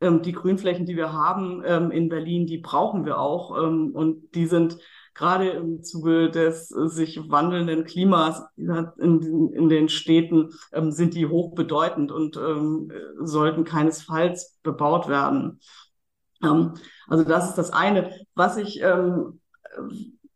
ähm, 0.00 0.22
die 0.22 0.32
Grünflächen, 0.32 0.86
die 0.86 0.96
wir 0.96 1.12
haben 1.12 1.62
ähm, 1.64 1.90
in 1.90 2.08
Berlin, 2.08 2.46
die 2.46 2.58
brauchen 2.58 3.04
wir 3.04 3.18
auch. 3.18 3.62
Ähm, 3.62 3.90
und 3.94 4.34
die 4.34 4.46
sind 4.46 4.78
gerade 5.14 5.50
im 5.50 5.82
Zuge 5.82 6.30
des 6.30 6.68
sich 6.68 7.30
wandelnden 7.30 7.84
Klimas 7.84 8.42
in, 8.56 9.52
in 9.52 9.68
den 9.68 9.88
Städten, 9.90 10.50
ähm, 10.72 10.90
sind 10.90 11.14
die 11.14 11.26
hochbedeutend 11.26 12.10
und 12.10 12.36
ähm, 12.36 12.90
sollten 13.20 13.64
keinesfalls 13.64 14.58
bebaut 14.62 15.08
werden. 15.08 15.60
Ähm, 16.42 16.74
also 17.08 17.24
das 17.24 17.50
ist 17.50 17.58
das 17.58 17.72
eine. 17.72 18.10
Was 18.34 18.56
ich 18.56 18.80
ähm, 18.82 19.40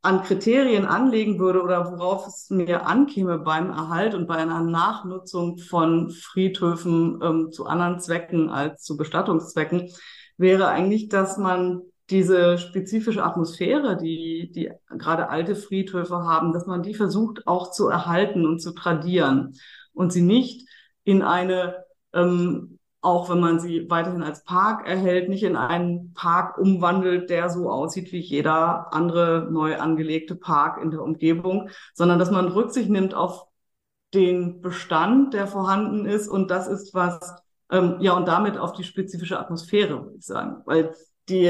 an 0.03 0.23
Kriterien 0.23 0.87
anlegen 0.87 1.41
würde 1.41 1.63
oder 1.63 1.91
worauf 1.91 2.29
es 2.29 2.49
mir 2.49 2.87
ankäme 2.87 3.39
beim 3.39 3.71
Erhalt 3.71 4.15
und 4.15 4.29
bei 4.29 4.37
einer 4.37 4.61
Nachnutzung 4.61 5.59
von 5.59 6.11
Friedhöfen 6.11 7.21
ähm, 7.23 7.51
zu 7.51 7.67
anderen 7.67 7.99
Zwecken 7.99 8.49
als 8.49 8.83
zu 8.83 8.97
Bestattungszwecken, 8.97 9.91
wäre 10.37 10.69
eigentlich, 10.69 11.09
dass 11.09 11.39
man 11.39 11.83
diese 12.11 12.57
spezifische 12.59 13.25
Atmosphäre, 13.25 13.97
die, 13.97 14.53
die 14.55 14.71
gerade 14.97 15.29
alte 15.29 15.57
Friedhöfe 15.57 16.19
haben, 16.19 16.53
dass 16.53 16.67
man 16.67 16.83
die 16.85 16.95
versucht 16.95 17.47
auch 17.49 17.73
zu 17.73 17.89
erhalten 17.89 18.47
und 18.47 18.61
zu 18.61 18.73
tradieren 18.73 19.55
und 19.93 20.13
sie 20.13 20.23
nicht 20.23 20.69
in 21.03 21.23
eine 21.23 21.85
ähm, 22.13 22.79
auch 23.07 23.31
wenn 23.31 23.39
man 23.39 23.61
sie 23.61 23.89
weiterhin 23.89 24.25
als 24.25 24.43
Park 24.43 24.89
erhält, 24.89 25.29
nicht 25.29 25.45
in 25.45 25.55
einen 25.55 26.13
Park 26.15 26.59
umwandelt, 26.59 27.31
der 27.31 27.51
so 27.51 27.71
aussieht 27.71 28.11
wie 28.11 28.19
jeder 28.19 28.93
andere 28.93 29.49
neu 29.49 29.79
angelegte 29.79 30.35
Park 30.35 30.83
in 30.83 30.91
der 30.91 31.03
Umgebung, 31.03 31.71
sondern 31.95 32.19
dass 32.19 32.33
man 32.33 32.49
Rücksicht 32.49 32.91
nimmt 32.91 33.15
auf 33.15 33.47
den 34.13 34.61
Bestand, 34.61 35.35
der 35.35 35.47
vorhanden 35.47 36.05
ist 36.05 36.27
und 36.27 36.51
das 36.51 36.67
ist 36.67 36.95
was, 36.95 37.21
ähm, 37.71 37.97
ja, 38.01 38.17
und 38.17 38.27
damit 38.27 38.59
auf 38.59 38.73
die 38.73 38.85
spezifische 38.85 39.39
Atmosphäre, 39.39 40.03
würde 40.03 40.17
ich 40.19 40.27
sagen, 40.27 40.63
weil 40.67 40.93
die, 41.29 41.47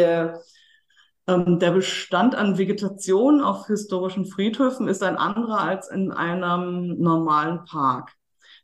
ähm, 1.27 1.59
der 1.59 1.71
Bestand 1.71 2.35
an 2.35 2.59
Vegetation 2.59 3.43
auf 3.43 3.67
historischen 3.67 4.27
Friedhöfen 4.27 4.89
ist 4.89 5.03
ein 5.03 5.17
anderer 5.17 5.61
als 5.61 5.89
in 5.89 6.13
einem 6.13 6.99
normalen 6.99 7.65
Park. 7.65 8.13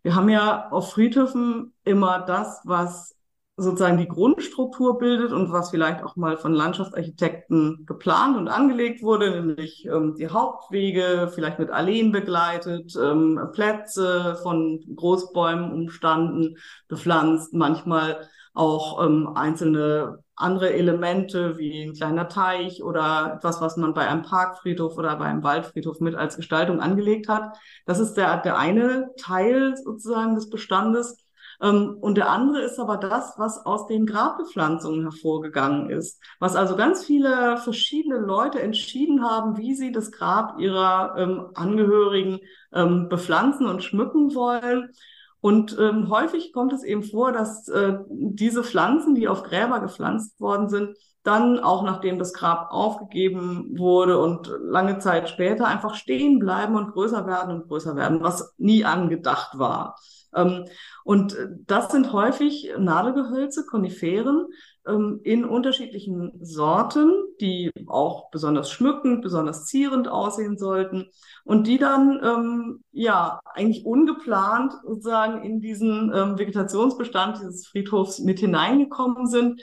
Wir 0.02 0.14
haben 0.14 0.28
ja 0.28 0.68
auf 0.70 0.92
Friedhöfen 0.92 1.72
immer 1.84 2.20
das, 2.20 2.60
was 2.64 3.14
sozusagen 3.56 3.98
die 3.98 4.08
Grundstruktur 4.08 4.98
bildet 4.98 5.32
und 5.32 5.52
was 5.52 5.70
vielleicht 5.70 6.02
auch 6.02 6.16
mal 6.16 6.36
von 6.36 6.54
Landschaftsarchitekten 6.54 7.84
geplant 7.86 8.36
und 8.36 8.48
angelegt 8.48 9.02
wurde, 9.02 9.30
nämlich 9.30 9.86
ähm, 9.86 10.14
die 10.16 10.28
Hauptwege, 10.28 11.30
vielleicht 11.34 11.58
mit 11.58 11.70
Alleen 11.70 12.12
begleitet, 12.12 12.96
ähm, 12.96 13.38
Plätze 13.52 14.38
von 14.42 14.82
Großbäumen 14.96 15.70
umstanden, 15.70 16.56
bepflanzt, 16.88 17.52
manchmal 17.52 18.28
auch 18.54 19.04
ähm, 19.04 19.32
einzelne 19.34 20.22
andere 20.36 20.72
Elemente 20.72 21.56
wie 21.58 21.84
ein 21.84 21.94
kleiner 21.94 22.28
Teich 22.28 22.82
oder 22.82 23.34
etwas, 23.36 23.60
was 23.60 23.76
man 23.76 23.94
bei 23.94 24.08
einem 24.08 24.22
Parkfriedhof 24.22 24.96
oder 24.98 25.16
bei 25.16 25.26
einem 25.26 25.42
Waldfriedhof 25.42 26.00
mit 26.00 26.14
als 26.14 26.36
Gestaltung 26.36 26.80
angelegt 26.80 27.28
hat. 27.28 27.56
Das 27.86 28.00
ist 28.00 28.14
der, 28.14 28.38
der 28.38 28.58
eine 28.58 29.10
Teil 29.18 29.76
sozusagen 29.76 30.34
des 30.34 30.50
Bestandes. 30.50 31.16
Ähm, 31.60 31.96
und 32.00 32.16
der 32.16 32.30
andere 32.30 32.60
ist 32.62 32.78
aber 32.78 32.96
das, 32.96 33.34
was 33.38 33.64
aus 33.64 33.86
den 33.86 34.04
Grabbepflanzungen 34.06 35.02
hervorgegangen 35.02 35.90
ist. 35.90 36.20
Was 36.40 36.56
also 36.56 36.76
ganz 36.76 37.04
viele 37.04 37.56
verschiedene 37.58 38.18
Leute 38.18 38.60
entschieden 38.60 39.22
haben, 39.22 39.56
wie 39.56 39.74
sie 39.74 39.92
das 39.92 40.10
Grab 40.10 40.58
ihrer 40.58 41.14
ähm, 41.16 41.50
Angehörigen 41.54 42.40
ähm, 42.74 43.08
bepflanzen 43.08 43.66
und 43.66 43.84
schmücken 43.84 44.34
wollen. 44.34 44.90
Und 45.42 45.76
ähm, 45.76 46.08
häufig 46.08 46.52
kommt 46.52 46.72
es 46.72 46.84
eben 46.84 47.02
vor, 47.02 47.32
dass 47.32 47.66
äh, 47.66 47.98
diese 48.08 48.62
Pflanzen, 48.62 49.16
die 49.16 49.26
auf 49.26 49.42
Gräber 49.42 49.80
gepflanzt 49.80 50.40
worden 50.40 50.68
sind, 50.68 50.96
dann 51.24 51.58
auch 51.58 51.82
nachdem 51.82 52.20
das 52.20 52.32
Grab 52.32 52.70
aufgegeben 52.70 53.76
wurde 53.76 54.20
und 54.20 54.52
lange 54.60 54.98
Zeit 55.00 55.28
später 55.28 55.66
einfach 55.66 55.96
stehen 55.96 56.38
bleiben 56.38 56.76
und 56.76 56.92
größer 56.92 57.26
werden 57.26 57.54
und 57.56 57.66
größer 57.66 57.96
werden, 57.96 58.22
was 58.22 58.54
nie 58.56 58.84
angedacht 58.84 59.58
war. 59.58 59.96
Ähm, 60.34 60.66
und 61.04 61.36
das 61.66 61.90
sind 61.90 62.12
häufig 62.12 62.72
Nadelgehölze, 62.78 63.66
Koniferen 63.66 64.46
ähm, 64.86 65.20
in 65.24 65.44
unterschiedlichen 65.44 66.32
Sorten, 66.40 67.12
die 67.40 67.70
auch 67.86 68.30
besonders 68.30 68.70
schmückend, 68.70 69.22
besonders 69.22 69.66
zierend 69.66 70.08
aussehen 70.08 70.58
sollten 70.58 71.10
und 71.44 71.66
die 71.66 71.78
dann 71.78 72.20
ähm, 72.22 72.84
ja 72.92 73.40
eigentlich 73.54 73.84
ungeplant 73.84 74.72
sozusagen 74.84 75.42
in 75.42 75.60
diesen 75.60 76.10
Vegetationsbestand 76.12 77.38
dieses 77.38 77.66
Friedhofs 77.66 78.20
mit 78.20 78.40
hineingekommen 78.40 79.26
sind. 79.26 79.60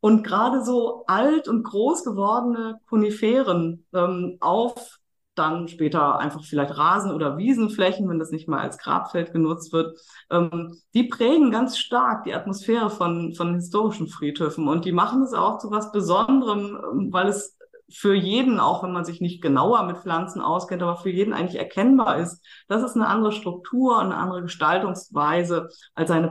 Und 0.00 0.22
gerade 0.22 0.64
so 0.64 1.04
alt 1.06 1.48
und 1.48 1.64
groß 1.64 2.04
gewordene 2.04 2.78
Koniferen 2.86 3.86
ähm, 3.92 4.36
auf 4.40 5.00
dann 5.38 5.68
später 5.68 6.18
einfach 6.18 6.42
vielleicht 6.44 6.76
Rasen- 6.76 7.12
oder 7.12 7.36
Wiesenflächen, 7.38 8.08
wenn 8.08 8.18
das 8.18 8.30
nicht 8.30 8.48
mal 8.48 8.60
als 8.60 8.78
Grabfeld 8.78 9.32
genutzt 9.32 9.72
wird, 9.72 9.98
ähm, 10.30 10.76
die 10.94 11.04
prägen 11.04 11.50
ganz 11.50 11.78
stark 11.78 12.24
die 12.24 12.34
Atmosphäre 12.34 12.90
von, 12.90 13.34
von 13.34 13.54
historischen 13.54 14.08
Friedhöfen 14.08 14.68
und 14.68 14.84
die 14.84 14.92
machen 14.92 15.22
es 15.22 15.34
auch 15.34 15.58
zu 15.58 15.70
was 15.70 15.92
Besonderem, 15.92 16.78
ähm, 16.92 17.12
weil 17.12 17.28
es 17.28 17.56
für 17.88 18.14
jeden, 18.14 18.58
auch 18.58 18.82
wenn 18.82 18.92
man 18.92 19.04
sich 19.04 19.20
nicht 19.20 19.40
genauer 19.42 19.84
mit 19.84 19.98
Pflanzen 19.98 20.40
auskennt, 20.40 20.82
aber 20.82 20.96
für 20.96 21.10
jeden 21.10 21.32
eigentlich 21.32 21.58
erkennbar 21.58 22.18
ist, 22.18 22.44
das 22.68 22.82
ist 22.82 22.96
eine 22.96 23.06
andere 23.06 23.32
Struktur, 23.32 23.98
eine 24.00 24.16
andere 24.16 24.42
Gestaltungsweise 24.42 25.68
als 25.94 26.10
eine 26.10 26.28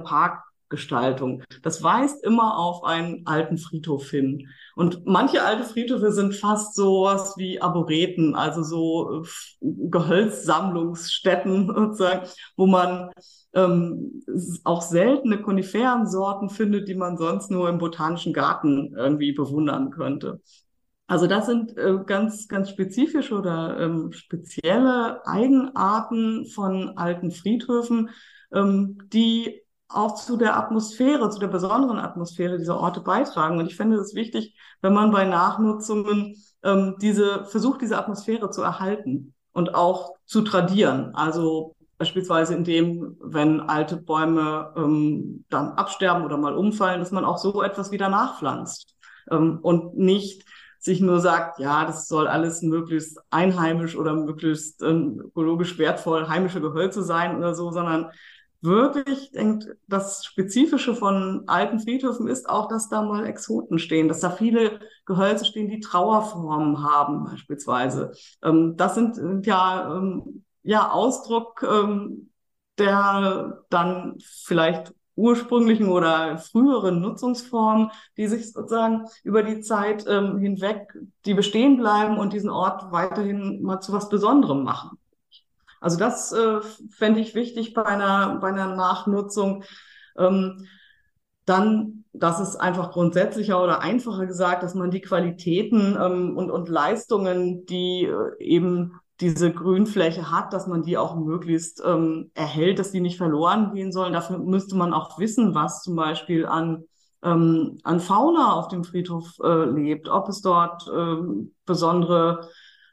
Parkgestaltung. 0.76 1.44
Das 1.64 1.82
weist 1.82 2.24
immer 2.24 2.58
auf 2.58 2.84
einen 2.84 3.26
alten 3.26 3.58
Friedhof 3.58 4.10
hin. 4.10 4.50
Und 4.76 5.06
manche 5.06 5.44
alte 5.44 5.64
Friedhöfe 5.64 6.12
sind 6.12 6.36
fast 6.36 6.76
so 6.76 7.04
was 7.04 7.38
wie 7.38 7.62
Arboreten, 7.62 8.36
also 8.36 8.64
so 8.64 9.24
äh, 9.24 9.28
Gehölzsammlungsstätten 9.62 11.68
sozusagen, 11.76 12.28
wo 12.58 12.68
man 12.68 13.12
ähm, 13.54 14.22
auch 14.64 14.82
seltene 14.82 15.42
Koniferensorten 15.42 16.50
findet, 16.50 16.88
die 16.88 16.96
man 16.96 17.18
sonst 17.18 17.52
nur 17.52 17.70
im 17.70 17.78
botanischen 17.78 18.34
Garten 18.34 18.94
irgendwie 18.96 19.32
bewundern 19.32 19.92
könnte. 19.92 20.42
Also 21.08 21.28
das 21.28 21.46
sind 21.46 21.78
äh, 21.78 22.00
ganz, 22.06 22.48
ganz 22.48 22.70
spezifische 22.70 23.36
oder 23.36 23.80
ähm, 23.80 24.12
spezielle 24.12 25.26
Eigenarten 25.28 26.48
von 26.48 26.98
alten 26.98 27.30
Friedhöfen, 27.30 28.10
ähm, 28.52 28.98
die 29.14 29.65
auch 29.88 30.16
zu 30.16 30.38
der 30.38 30.58
Atmosphäre, 30.58 31.30
zu 31.30 31.40
der 31.40 31.48
besonderen 31.48 32.00
Atmosphäre 32.00 32.58
dieser 32.58 32.80
Orte 32.80 33.02
beitragen. 33.02 33.60
Und 33.60 33.68
ich 33.68 33.76
finde 33.76 33.98
es 33.98 34.16
wichtig, 34.16 34.56
wenn 34.82 34.94
man 34.94 35.12
bei 35.12 35.26
Nachnutzungen 35.26 36.36
ähm, 36.64 36.96
diese 37.00 37.46
versucht, 37.46 37.82
diese 37.82 37.98
Atmosphäre 37.98 38.50
zu 38.50 38.62
erhalten 38.62 39.34
und 39.54 39.76
auch 39.76 40.14
zu 40.26 40.42
tradieren. 40.42 41.14
Also 41.14 41.76
beispielsweise 41.98 42.56
indem, 42.56 43.16
wenn 43.22 43.62
alte 43.62 43.98
Bäume 43.98 44.74
ähm, 44.76 45.46
dann 45.50 45.72
absterben 45.74 46.26
oder 46.26 46.38
mal 46.38 46.56
umfallen, 46.56 47.00
dass 47.00 47.12
man 47.12 47.26
auch 47.26 47.38
so 47.38 47.62
etwas 47.64 47.92
wieder 47.92 48.10
nachpflanzt 48.10 48.96
ähm, 49.32 49.60
und 49.62 49.98
nicht 49.98 50.44
sich 50.80 51.02
nur 51.02 51.20
sagt, 51.20 51.60
ja, 51.60 51.86
das 51.86 52.08
soll 52.08 52.28
alles 52.28 52.62
möglichst 52.62 53.20
einheimisch 53.32 53.96
oder 53.96 54.14
möglichst 54.14 54.84
ähm, 54.84 55.20
ökologisch 55.26 55.80
wertvoll 55.80 56.28
heimische 56.28 56.62
Gehölze 56.62 57.02
sein 57.02 57.38
oder 57.38 57.56
so, 57.56 57.72
sondern 57.72 58.12
wirklich 58.66 59.32
denkt, 59.32 59.68
das 59.88 60.26
Spezifische 60.26 60.96
von 60.96 61.44
alten 61.48 61.80
Friedhöfen 61.80 62.28
ist 62.28 62.50
auch, 62.50 62.68
dass 62.68 62.90
da 62.90 63.02
mal 63.02 63.26
Exoten 63.26 63.80
stehen, 63.80 64.08
dass 64.08 64.20
da 64.20 64.30
viele 64.30 64.80
Gehölze 65.06 65.46
stehen, 65.46 65.70
die 65.70 65.80
Trauerformen 65.80 66.84
haben 66.84 67.24
beispielsweise. 67.24 68.12
Ähm, 68.44 68.76
das 68.76 68.96
sind 68.96 69.46
ja, 69.46 69.96
ähm, 69.96 70.44
ja 70.64 70.92
Ausdruck 70.92 71.64
ähm, 71.64 72.30
der 72.78 73.64
dann 73.70 74.18
vielleicht 74.20 74.94
ursprünglichen 75.16 75.88
oder 75.88 76.38
früheren 76.38 77.00
Nutzungsformen, 77.00 77.92
die 78.18 78.28
sich 78.28 78.52
sozusagen 78.52 79.06
über 79.24 79.44
die 79.44 79.62
Zeit 79.62 80.06
ähm, 80.08 80.38
hinweg, 80.40 80.94
die 81.26 81.34
bestehen 81.34 81.78
bleiben 81.78 82.18
und 82.18 82.34
diesen 82.34 82.50
Ort 82.50 82.92
weiterhin 82.92 83.62
mal 83.62 83.80
zu 83.80 83.94
was 83.94 84.10
Besonderem 84.10 84.64
machen. 84.64 84.98
Also 85.80 85.98
das 85.98 86.32
äh, 86.32 86.62
fände 86.90 87.20
ich 87.20 87.36
wichtig 87.36 87.74
bei 87.74 87.86
einer, 87.86 88.38
bei 88.40 88.50
einer 88.50 88.76
Nachnutzung. 88.76 89.64
Ähm, 90.18 90.68
dann, 91.46 92.06
das 92.14 92.40
ist 92.40 92.56
einfach 92.56 92.92
grundsätzlicher 92.92 93.62
oder 93.64 93.82
einfacher 93.82 94.26
gesagt, 94.26 94.64
dass 94.64 94.74
man 94.74 94.92
die 94.92 95.02
Qualitäten 95.02 95.98
ähm, 96.02 96.38
und, 96.38 96.50
und 96.50 96.70
Leistungen, 96.70 97.66
die 97.66 98.06
äh, 98.06 98.44
eben 98.44 99.00
diese 99.22 99.52
Grünfläche 99.52 100.30
hat, 100.32 100.52
dass 100.54 100.68
man 100.68 100.84
die 100.84 100.98
auch 100.98 101.16
möglichst 101.16 101.82
ähm, 101.86 102.32
erhält, 102.34 102.80
dass 102.80 102.92
die 102.92 103.00
nicht 103.00 103.18
verloren 103.18 103.74
gehen 103.74 103.92
sollen. 103.92 104.14
Dafür 104.14 104.40
müsste 104.40 104.76
man 104.76 104.94
auch 104.94 105.18
wissen, 105.20 105.56
was 105.56 105.84
zum 105.84 105.96
Beispiel 105.96 106.46
an, 106.46 106.84
ähm, 107.24 107.78
an 107.84 108.02
Fauna 108.02 108.54
auf 108.54 108.68
dem 108.68 108.84
Friedhof 108.84 109.38
äh, 109.42 109.66
lebt, 109.66 110.10
ob 110.10 110.28
es 110.28 110.42
dort 110.42 110.90
ähm, 110.94 111.54
besondere 111.66 112.50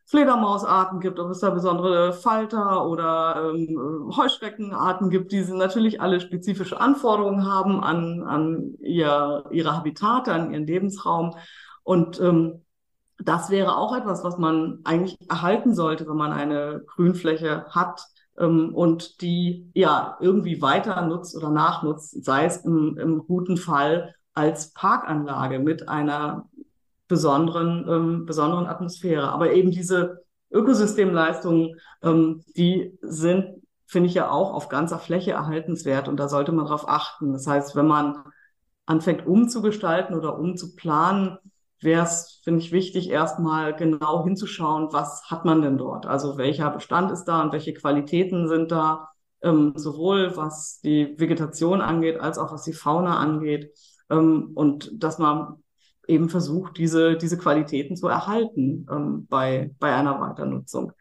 Fledermausarten 0.07 1.01
gibt, 1.01 1.19
ob 1.19 1.31
es 1.31 1.41
da 1.41 1.51
besondere 1.51 2.13
Falter 2.13 2.87
oder 2.89 3.53
ähm, 3.55 4.11
Heuschreckenarten 4.17 5.11
gibt, 5.11 5.33
die 5.33 5.43
natürlich 5.43 6.01
alle 6.01 6.21
spezifische 6.21 6.81
Anforderungen 6.81 7.47
haben 7.47 7.83
an, 7.83 8.23
an 8.23 8.75
ihr, 8.81 9.45
ihre 9.51 9.77
Habitate, 9.77 10.33
an 10.33 10.53
ihren 10.53 10.67
Lebensraum. 10.67 11.37
Und 11.83 12.21
ähm, 12.21 12.63
das 13.19 13.51
wäre 13.51 13.77
auch 13.77 13.97
etwas, 13.97 14.25
was 14.25 14.39
man 14.39 14.81
eigentlich 14.85 15.17
erhalten 15.29 15.75
sollte, 15.75 16.07
wenn 16.09 16.17
man 16.17 16.33
eine 16.33 16.83
Grünfläche 16.87 17.67
hat 17.71 18.05
ähm, 18.39 18.75
und 18.75 19.21
die 19.23 19.71
ja 19.75 20.17
irgendwie 20.21 20.61
weiter 20.61 21.01
nutzt 21.03 21.37
oder 21.37 21.51
nachnutzt, 21.51 22.25
sei 22.25 22.45
es 22.45 22.59
im, 22.59 22.99
im 22.99 23.19
guten 23.27 23.57
Fall 23.57 24.15
als 24.35 24.73
Parkanlage 24.73 25.59
mit 25.59 25.89
einer 25.89 26.49
besonderen, 27.09 27.87
ähm, 27.89 28.27
besonderen 28.27 28.67
Atmosphäre. 28.67 29.31
Aber 29.31 29.53
eben 29.53 29.71
diese 29.71 30.23
Ökosystemleistungen, 30.51 31.77
ähm, 32.03 32.45
die 32.57 32.99
sind, 33.03 33.63
finde 33.87 34.09
ich 34.09 34.15
ja 34.15 34.31
auch 34.31 34.53
auf 34.53 34.69
ganzer 34.69 34.99
Fläche 34.99 35.33
erhaltenswert 35.33 36.09
und 36.09 36.19
da 36.19 36.29
sollte 36.29 36.53
man 36.53 36.67
darauf 36.67 36.89
achten. 36.89 37.33
Das 37.33 37.47
heißt, 37.47 37.77
wenn 37.77 37.87
man 37.87 38.25
anfängt 38.87 39.27
umzugestalten 39.27 40.17
oder 40.17 40.39
umzuplanen, 40.39 41.39
wäre 41.81 42.05
es, 42.05 42.41
finde 42.45 42.61
ich, 42.61 42.73
wichtig, 42.73 43.11
erstmal 43.11 43.75
genau 43.75 44.25
hinzuschauen, 44.25 44.89
was 44.93 45.25
hat 45.31 45.45
man 45.45 45.63
denn 45.63 45.79
dort? 45.79 46.07
Also 46.07 46.39
welcher 46.39 46.71
Bestand 46.71 47.11
ist 47.11 47.25
da 47.25 47.43
und 47.43 47.53
welche 47.53 47.75
Qualitäten 47.75 48.49
sind 48.49 48.71
da, 48.71 49.09
ähm, 49.43 49.73
sowohl 49.77 50.37
was 50.37 50.81
die 50.81 51.19
Vegetation 51.19 51.81
angeht, 51.81 52.21
als 52.21 52.39
auch 52.39 52.53
was 52.53 52.63
die 52.63 52.73
Fauna 52.73 53.19
angeht. 53.19 53.73
Ähm, 54.11 54.53
und 54.55 54.91
dass 55.03 55.19
man 55.19 55.63
eben 56.07 56.29
versucht, 56.29 56.79
diese, 56.79 57.17
diese 57.17 57.39
Qualitäten 57.39 57.97
zu 57.97 58.09
erhalten 58.09 58.87
ähm, 58.91 59.27
bei, 59.29 59.75
bei 59.79 59.95
einer 59.95 60.21
Weiternutzung. 60.21 60.93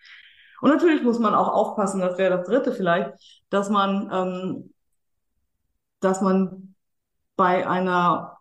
Und 0.61 0.69
natürlich 0.69 1.03
muss 1.03 1.19
man 1.19 1.33
auch 1.33 1.49
aufpassen, 1.49 2.01
das 2.01 2.17
wäre 2.17 2.37
das 2.37 2.47
dritte 2.47 2.71
vielleicht, 2.71 3.43
dass 3.49 3.69
man, 3.69 4.09
ähm, 4.13 4.73
dass 5.99 6.21
man 6.21 6.75
bei 7.35 7.67
einer 7.67 8.37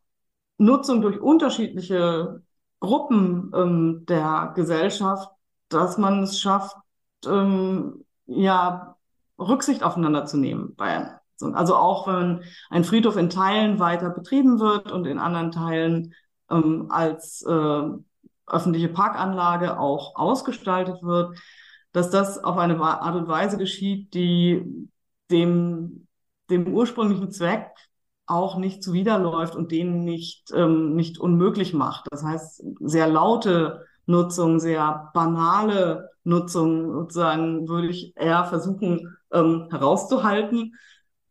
Nutzung 0.58 1.00
durch 1.00 1.18
unterschiedliche 1.18 2.42
Gruppen 2.80 3.50
ähm, 3.54 4.04
der 4.06 4.52
Gesellschaft, 4.54 5.30
dass 5.70 5.96
man 5.96 6.24
es 6.24 6.38
schafft, 6.38 6.76
ähm, 7.26 8.04
ja, 8.26 8.96
Rücksicht 9.38 9.82
aufeinander 9.82 10.26
zu 10.26 10.36
nehmen 10.36 10.74
bei 10.76 11.18
Also 11.40 11.76
auch 11.76 12.06
wenn 12.06 12.42
ein 12.68 12.84
Friedhof 12.84 13.16
in 13.16 13.30
Teilen 13.30 13.78
weiter 13.78 14.10
betrieben 14.10 14.60
wird 14.60 14.92
und 14.92 15.06
in 15.06 15.18
anderen 15.18 15.50
Teilen 15.52 16.14
ähm, 16.50 16.86
als 16.90 17.42
äh, 17.42 17.82
öffentliche 18.46 18.88
Parkanlage 18.88 19.78
auch 19.78 20.16
ausgestaltet 20.16 21.02
wird, 21.02 21.38
dass 21.92 22.10
das 22.10 22.42
auf 22.42 22.56
eine 22.56 22.80
Art 22.80 23.16
und 23.16 23.28
Weise 23.28 23.56
geschieht, 23.56 24.14
die 24.14 24.88
dem, 25.30 26.06
dem 26.50 26.72
ursprünglichen 26.72 27.30
Zweck 27.30 27.70
auch 28.26 28.56
nicht 28.56 28.82
zuwiderläuft 28.82 29.56
und 29.56 29.72
den 29.72 30.04
nicht, 30.04 30.52
ähm, 30.54 30.94
nicht 30.94 31.18
unmöglich 31.18 31.74
macht. 31.74 32.06
Das 32.10 32.22
heißt, 32.22 32.62
sehr 32.80 33.08
laute 33.08 33.84
Nutzung, 34.06 34.60
sehr 34.60 35.10
banale 35.14 36.10
Nutzung 36.22 36.92
sozusagen 36.92 37.68
würde 37.68 37.88
ich 37.88 38.16
eher 38.16 38.44
versuchen 38.44 39.16
ähm, 39.32 39.68
herauszuhalten, 39.70 40.74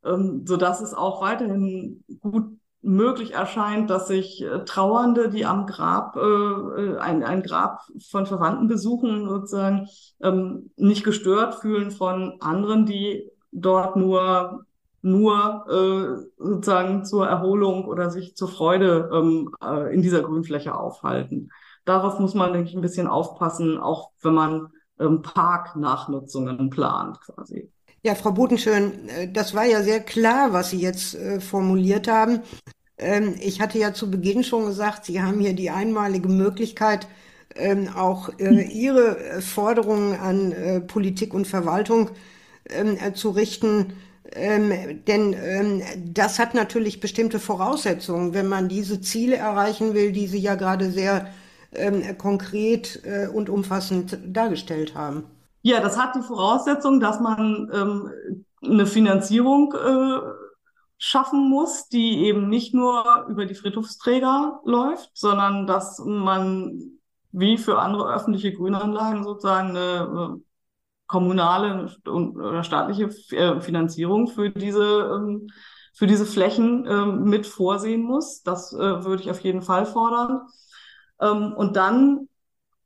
ähm, 0.04 0.46
so 0.46 0.58
dass 0.58 0.82
es 0.82 0.94
auch 0.94 1.22
weiterhin 1.22 2.04
gut 2.20 2.59
möglich 2.82 3.34
erscheint, 3.34 3.90
dass 3.90 4.08
sich 4.08 4.42
äh, 4.44 4.64
Trauernde, 4.66 5.30
die 5.30 5.46
am 5.46 5.66
Grab 5.66 6.16
äh, 6.16 6.20
äh, 6.20 6.98
ein, 6.98 7.24
ein 7.24 7.44
Grab 7.44 7.82
von 8.10 8.26
Verwandten 8.26 8.68
besuchen, 8.68 9.28
sozusagen 9.28 9.88
ähm, 10.22 10.72
nicht 10.78 11.04
gestört 11.04 11.56
fühlen 11.56 11.92
von 11.92 12.38
anderen, 12.40 12.86
die 12.86 13.30
dort 13.52 13.96
nur 13.96 14.66
nur 15.02 15.66
äh, 15.70 16.28
sozusagen 16.38 17.06
zur 17.06 17.26
Erholung 17.26 17.86
oder 17.86 18.10
sich 18.10 18.36
zur 18.36 18.50
Freude 18.50 19.10
ähm, 19.14 19.56
äh, 19.64 19.94
in 19.94 20.02
dieser 20.02 20.22
Grünfläche 20.22 20.76
aufhalten. 20.76 21.52
Darauf 21.86 22.20
muss 22.20 22.34
man, 22.34 22.52
denke 22.52 22.70
ich, 22.70 22.76
ein 22.76 22.82
bisschen 22.82 23.08
aufpassen, 23.08 23.78
auch 23.78 24.12
wenn 24.22 24.34
man 24.34 24.68
ähm, 25.00 25.22
Parknachnutzungen 25.22 26.70
plant 26.70 27.20
quasi. 27.22 27.72
Ja, 28.04 28.16
Frau 28.16 28.32
Botenschön, 28.32 29.10
äh, 29.10 29.32
das 29.32 29.54
war 29.54 29.66
ja 29.66 29.84
sehr 29.84 30.00
klar, 30.00 30.54
was 30.54 30.70
Sie 30.70 30.80
jetzt 30.80 31.16
äh, 31.16 31.40
formuliert 31.42 32.08
haben. 32.08 32.42
Ähm, 32.98 33.36
ich 33.42 33.62
hatte 33.62 33.78
ja 33.80 33.94
zu 33.94 34.10
Beginn 34.12 34.44
schon 34.44 34.66
gesagt, 34.68 35.06
Sie 35.06 35.22
haben 35.22 35.40
hier 35.40 35.54
die 35.54 35.70
einmalige 35.70 36.30
Möglichkeit, 36.30 37.08
ähm, 37.56 37.90
auch 37.96 38.30
äh, 38.40 38.64
Ihre 38.64 39.42
Forderungen 39.42 40.16
an 40.20 40.86
Politik 40.88 41.34
und 41.34 41.48
Verwaltung 41.48 42.12
ähm, 42.70 42.98
äh, 42.98 43.14
zu 43.14 43.32
richten 43.32 43.94
denn 44.32 45.82
das 46.14 46.38
hat 46.38 46.54
natürlich 46.54 47.00
bestimmte 47.00 47.40
Voraussetzungen, 47.40 48.36
wenn 48.36 48.48
man 48.48 48.70
diese 48.70 49.02
Ziele 49.02 49.38
erreichen 49.38 49.96
will, 49.96 50.12
die 50.12 50.28
Sie 50.28 50.38
ja 50.38 50.54
gerade 50.54 50.92
sehr 50.92 51.34
konkret 52.20 53.02
und 53.34 53.50
umfassend 53.50 54.20
dargestellt 54.28 54.94
haben. 54.94 55.24
Ja, 55.62 55.82
das 55.82 55.98
hat 55.98 56.16
die 56.16 56.22
Voraussetzung, 56.22 57.00
dass 57.00 57.20
man 57.20 57.70
ähm, 57.74 58.12
eine 58.64 58.86
Finanzierung 58.86 59.74
äh, 59.74 60.20
schaffen 60.98 61.50
muss, 61.50 61.88
die 61.90 62.26
eben 62.26 62.50
nicht 62.50 62.74
nur 62.74 63.26
über 63.30 63.46
die 63.46 63.56
Friedhofsträger 63.56 64.62
läuft, 64.66 65.12
sondern 65.14 65.68
dass 65.68 66.00
man 66.00 67.00
wie 67.32 67.58
für 67.58 67.80
andere 67.80 68.14
öffentliche 68.14 68.54
Grünanlagen 68.54 69.24
sozusagen 69.24 69.70
eine 69.70 70.38
äh, 70.38 70.42
kommunale 71.08 71.90
oder 72.06 72.64
staatliche 72.64 73.10
äh, 73.36 73.62
Finanzierung 73.62 74.28
für 74.28 74.52
diese, 74.52 75.16
ähm, 75.16 75.48
für 75.94 76.08
diese 76.08 76.26
Flächen 76.26 76.86
ähm, 76.88 77.24
mit 77.26 77.48
vorsehen 77.48 78.04
muss. 78.04 78.44
Das 78.44 78.74
äh, 78.74 78.78
würde 78.78 79.24
ich 79.24 79.32
auf 79.32 79.42
jeden 79.42 79.62
Fall 79.62 79.86
fordern. 79.86 80.42
Ähm, 81.22 81.54
und 81.54 81.76
dann, 81.76 82.29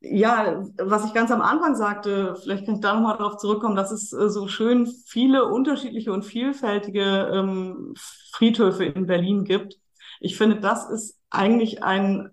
ja, 0.04 0.64
was 0.78 1.06
ich 1.06 1.14
ganz 1.14 1.32
am 1.32 1.42
Anfang 1.42 1.76
sagte, 1.76 2.36
vielleicht 2.44 2.66
kann 2.66 2.76
ich 2.76 2.82
da 2.82 2.94
nochmal 2.94 3.18
darauf 3.18 3.38
zurückkommen, 3.38 3.76
dass 3.76 3.92
es 3.92 4.12
äh, 4.14 4.30
so 4.30 4.48
schön 4.48 4.86
viele 5.08 5.46
unterschiedliche 5.46 6.12
und 6.12 6.24
vielfältige 6.24 7.94
Friedhöfe 8.32 8.86
in 8.86 9.08
Berlin 9.08 9.46
gibt. 9.46 9.78
Ich 10.20 10.38
finde, 10.38 10.60
das 10.60 10.90
ist 10.90 11.20
eigentlich 11.30 11.84
ein 11.84 12.30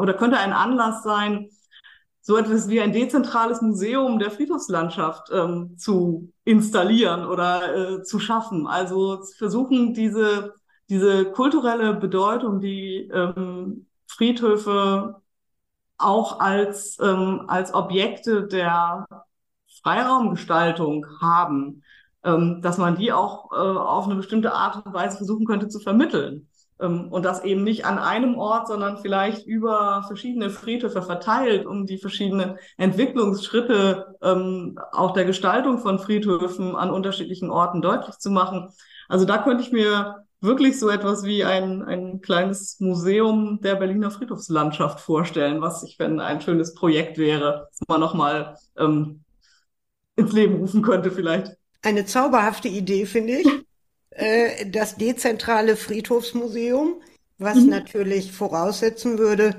oder 0.00 0.14
könnte 0.14 0.38
ein 0.38 0.52
Anlass 0.52 1.02
sein, 1.02 1.48
so 2.26 2.36
etwas 2.36 2.68
wie 2.68 2.80
ein 2.80 2.92
dezentrales 2.92 3.62
Museum 3.62 4.18
der 4.18 4.32
Friedhofslandschaft 4.32 5.28
ähm, 5.32 5.78
zu 5.78 6.32
installieren 6.44 7.24
oder 7.24 7.98
äh, 7.98 8.02
zu 8.02 8.18
schaffen. 8.18 8.66
Also 8.66 9.22
versuchen 9.38 9.94
diese, 9.94 10.54
diese 10.88 11.26
kulturelle 11.26 11.94
Bedeutung, 11.94 12.60
die 12.60 13.08
ähm, 13.14 13.86
Friedhöfe 14.08 15.22
auch 15.98 16.40
als, 16.40 16.98
ähm, 17.00 17.44
als 17.48 17.72
Objekte 17.74 18.46
der 18.46 19.06
Freiraumgestaltung 19.82 21.06
haben, 21.20 21.82
ähm, 22.24 22.60
dass 22.62 22.78
man 22.78 22.96
die 22.96 23.12
auch 23.12 23.52
äh, 23.52 23.56
auf 23.56 24.06
eine 24.06 24.16
bestimmte 24.16 24.52
Art 24.52 24.84
und 24.84 24.92
Weise 24.92 25.16
versuchen 25.16 25.46
könnte 25.46 25.68
zu 25.68 25.80
vermitteln. 25.80 26.48
Ähm, 26.78 27.08
und 27.10 27.24
das 27.24 27.44
eben 27.44 27.64
nicht 27.64 27.86
an 27.86 27.98
einem 27.98 28.36
Ort, 28.36 28.68
sondern 28.68 28.98
vielleicht 28.98 29.46
über 29.46 30.04
verschiedene 30.06 30.50
Friedhöfe 30.50 31.02
verteilt, 31.02 31.66
um 31.66 31.86
die 31.86 31.98
verschiedenen 31.98 32.58
Entwicklungsschritte 32.76 34.16
ähm, 34.22 34.78
auch 34.92 35.12
der 35.12 35.24
Gestaltung 35.24 35.78
von 35.78 35.98
Friedhöfen 35.98 36.76
an 36.76 36.90
unterschiedlichen 36.90 37.50
Orten 37.50 37.80
deutlich 37.80 38.18
zu 38.18 38.30
machen. 38.30 38.68
Also 39.08 39.24
da 39.24 39.38
könnte 39.38 39.62
ich 39.62 39.72
mir 39.72 40.25
wirklich 40.46 40.78
so 40.78 40.88
etwas 40.88 41.24
wie 41.24 41.44
ein, 41.44 41.82
ein 41.82 42.20
kleines 42.22 42.80
Museum 42.80 43.60
der 43.62 43.74
Berliner 43.74 44.10
Friedhofslandschaft 44.10 45.00
vorstellen, 45.00 45.60
was 45.60 45.82
ich, 45.82 45.98
wenn 45.98 46.20
ein 46.20 46.40
schönes 46.40 46.74
Projekt 46.74 47.18
wäre, 47.18 47.68
das 47.70 47.80
man 47.88 48.00
nochmal 48.00 48.56
ähm, 48.78 49.24
ins 50.16 50.32
Leben 50.32 50.56
rufen 50.56 50.82
könnte 50.82 51.10
vielleicht. 51.10 51.52
Eine 51.82 52.06
zauberhafte 52.06 52.68
Idee, 52.68 53.06
finde 53.06 53.34
ich. 53.40 53.46
Äh, 54.18 54.70
das 54.70 54.96
dezentrale 54.96 55.76
Friedhofsmuseum, 55.76 57.02
was 57.36 57.56
mhm. 57.56 57.68
natürlich 57.68 58.32
voraussetzen 58.32 59.18
würde, 59.18 59.56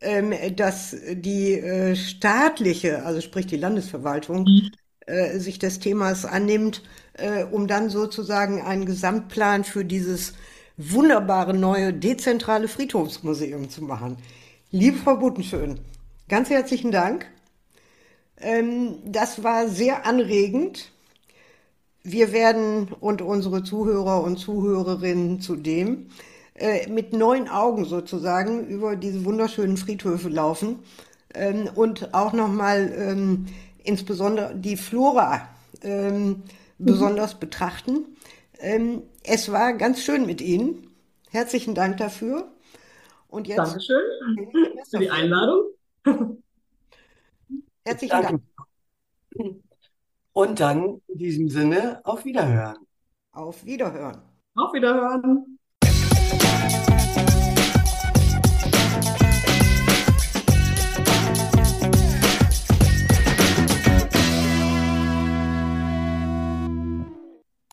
ähm, 0.00 0.32
dass 0.56 0.96
die 1.12 1.52
äh, 1.52 1.94
staatliche, 1.94 3.04
also 3.04 3.20
sprich 3.20 3.46
die 3.46 3.58
Landesverwaltung, 3.58 4.44
mhm. 4.44 4.70
äh, 5.06 5.38
sich 5.38 5.58
des 5.58 5.80
Themas 5.80 6.24
annimmt, 6.24 6.82
äh, 7.18 7.44
um 7.44 7.66
dann 7.66 7.90
sozusagen 7.90 8.62
einen 8.62 8.86
Gesamtplan 8.86 9.64
für 9.64 9.84
dieses 9.84 10.34
wunderbare 10.76 11.54
neue 11.54 11.92
dezentrale 11.92 12.68
Friedhofsmuseum 12.68 13.68
zu 13.68 13.82
machen. 13.84 14.16
Liebe 14.70 14.98
Frau 14.98 15.16
Butenschön, 15.16 15.80
ganz 16.28 16.50
herzlichen 16.50 16.92
Dank. 16.92 17.26
Ähm, 18.40 18.98
das 19.04 19.42
war 19.42 19.68
sehr 19.68 20.06
anregend. 20.06 20.92
Wir 22.02 22.32
werden 22.32 22.88
und 23.00 23.22
unsere 23.22 23.64
Zuhörer 23.64 24.22
und 24.22 24.38
Zuhörerinnen 24.38 25.40
zudem 25.40 26.10
äh, 26.54 26.88
mit 26.88 27.12
neuen 27.12 27.48
Augen 27.48 27.84
sozusagen 27.84 28.66
über 28.66 28.96
diese 28.96 29.24
wunderschönen 29.24 29.76
Friedhöfe 29.76 30.28
laufen 30.28 30.78
ähm, 31.34 31.68
und 31.74 32.14
auch 32.14 32.32
nochmal 32.32 32.92
ähm, 32.96 33.46
insbesondere 33.82 34.54
die 34.54 34.76
Flora 34.76 35.48
ähm, 35.82 36.42
mhm. 36.78 36.84
besonders 36.84 37.38
betrachten. 37.38 38.16
Ähm, 38.58 39.02
es 39.22 39.52
war 39.52 39.72
ganz 39.74 40.02
schön 40.02 40.26
mit 40.26 40.40
Ihnen. 40.40 40.90
Herzlichen 41.30 41.74
Dank 41.74 41.98
dafür. 41.98 42.52
Und 43.28 43.46
jetzt 43.46 43.58
Dankeschön 43.58 44.00
für 44.90 44.98
die 44.98 45.10
Einladung. 45.10 45.64
Herzlichen 47.84 48.22
Dank. 48.22 48.42
Und 50.32 50.60
dann 50.60 51.00
in 51.08 51.18
diesem 51.18 51.48
Sinne 51.48 52.00
auf 52.04 52.24
Wiederhören. 52.24 52.78
Auf 53.32 53.64
Wiederhören. 53.64 54.22
Auf 54.54 54.72
Wiederhören. 54.72 55.57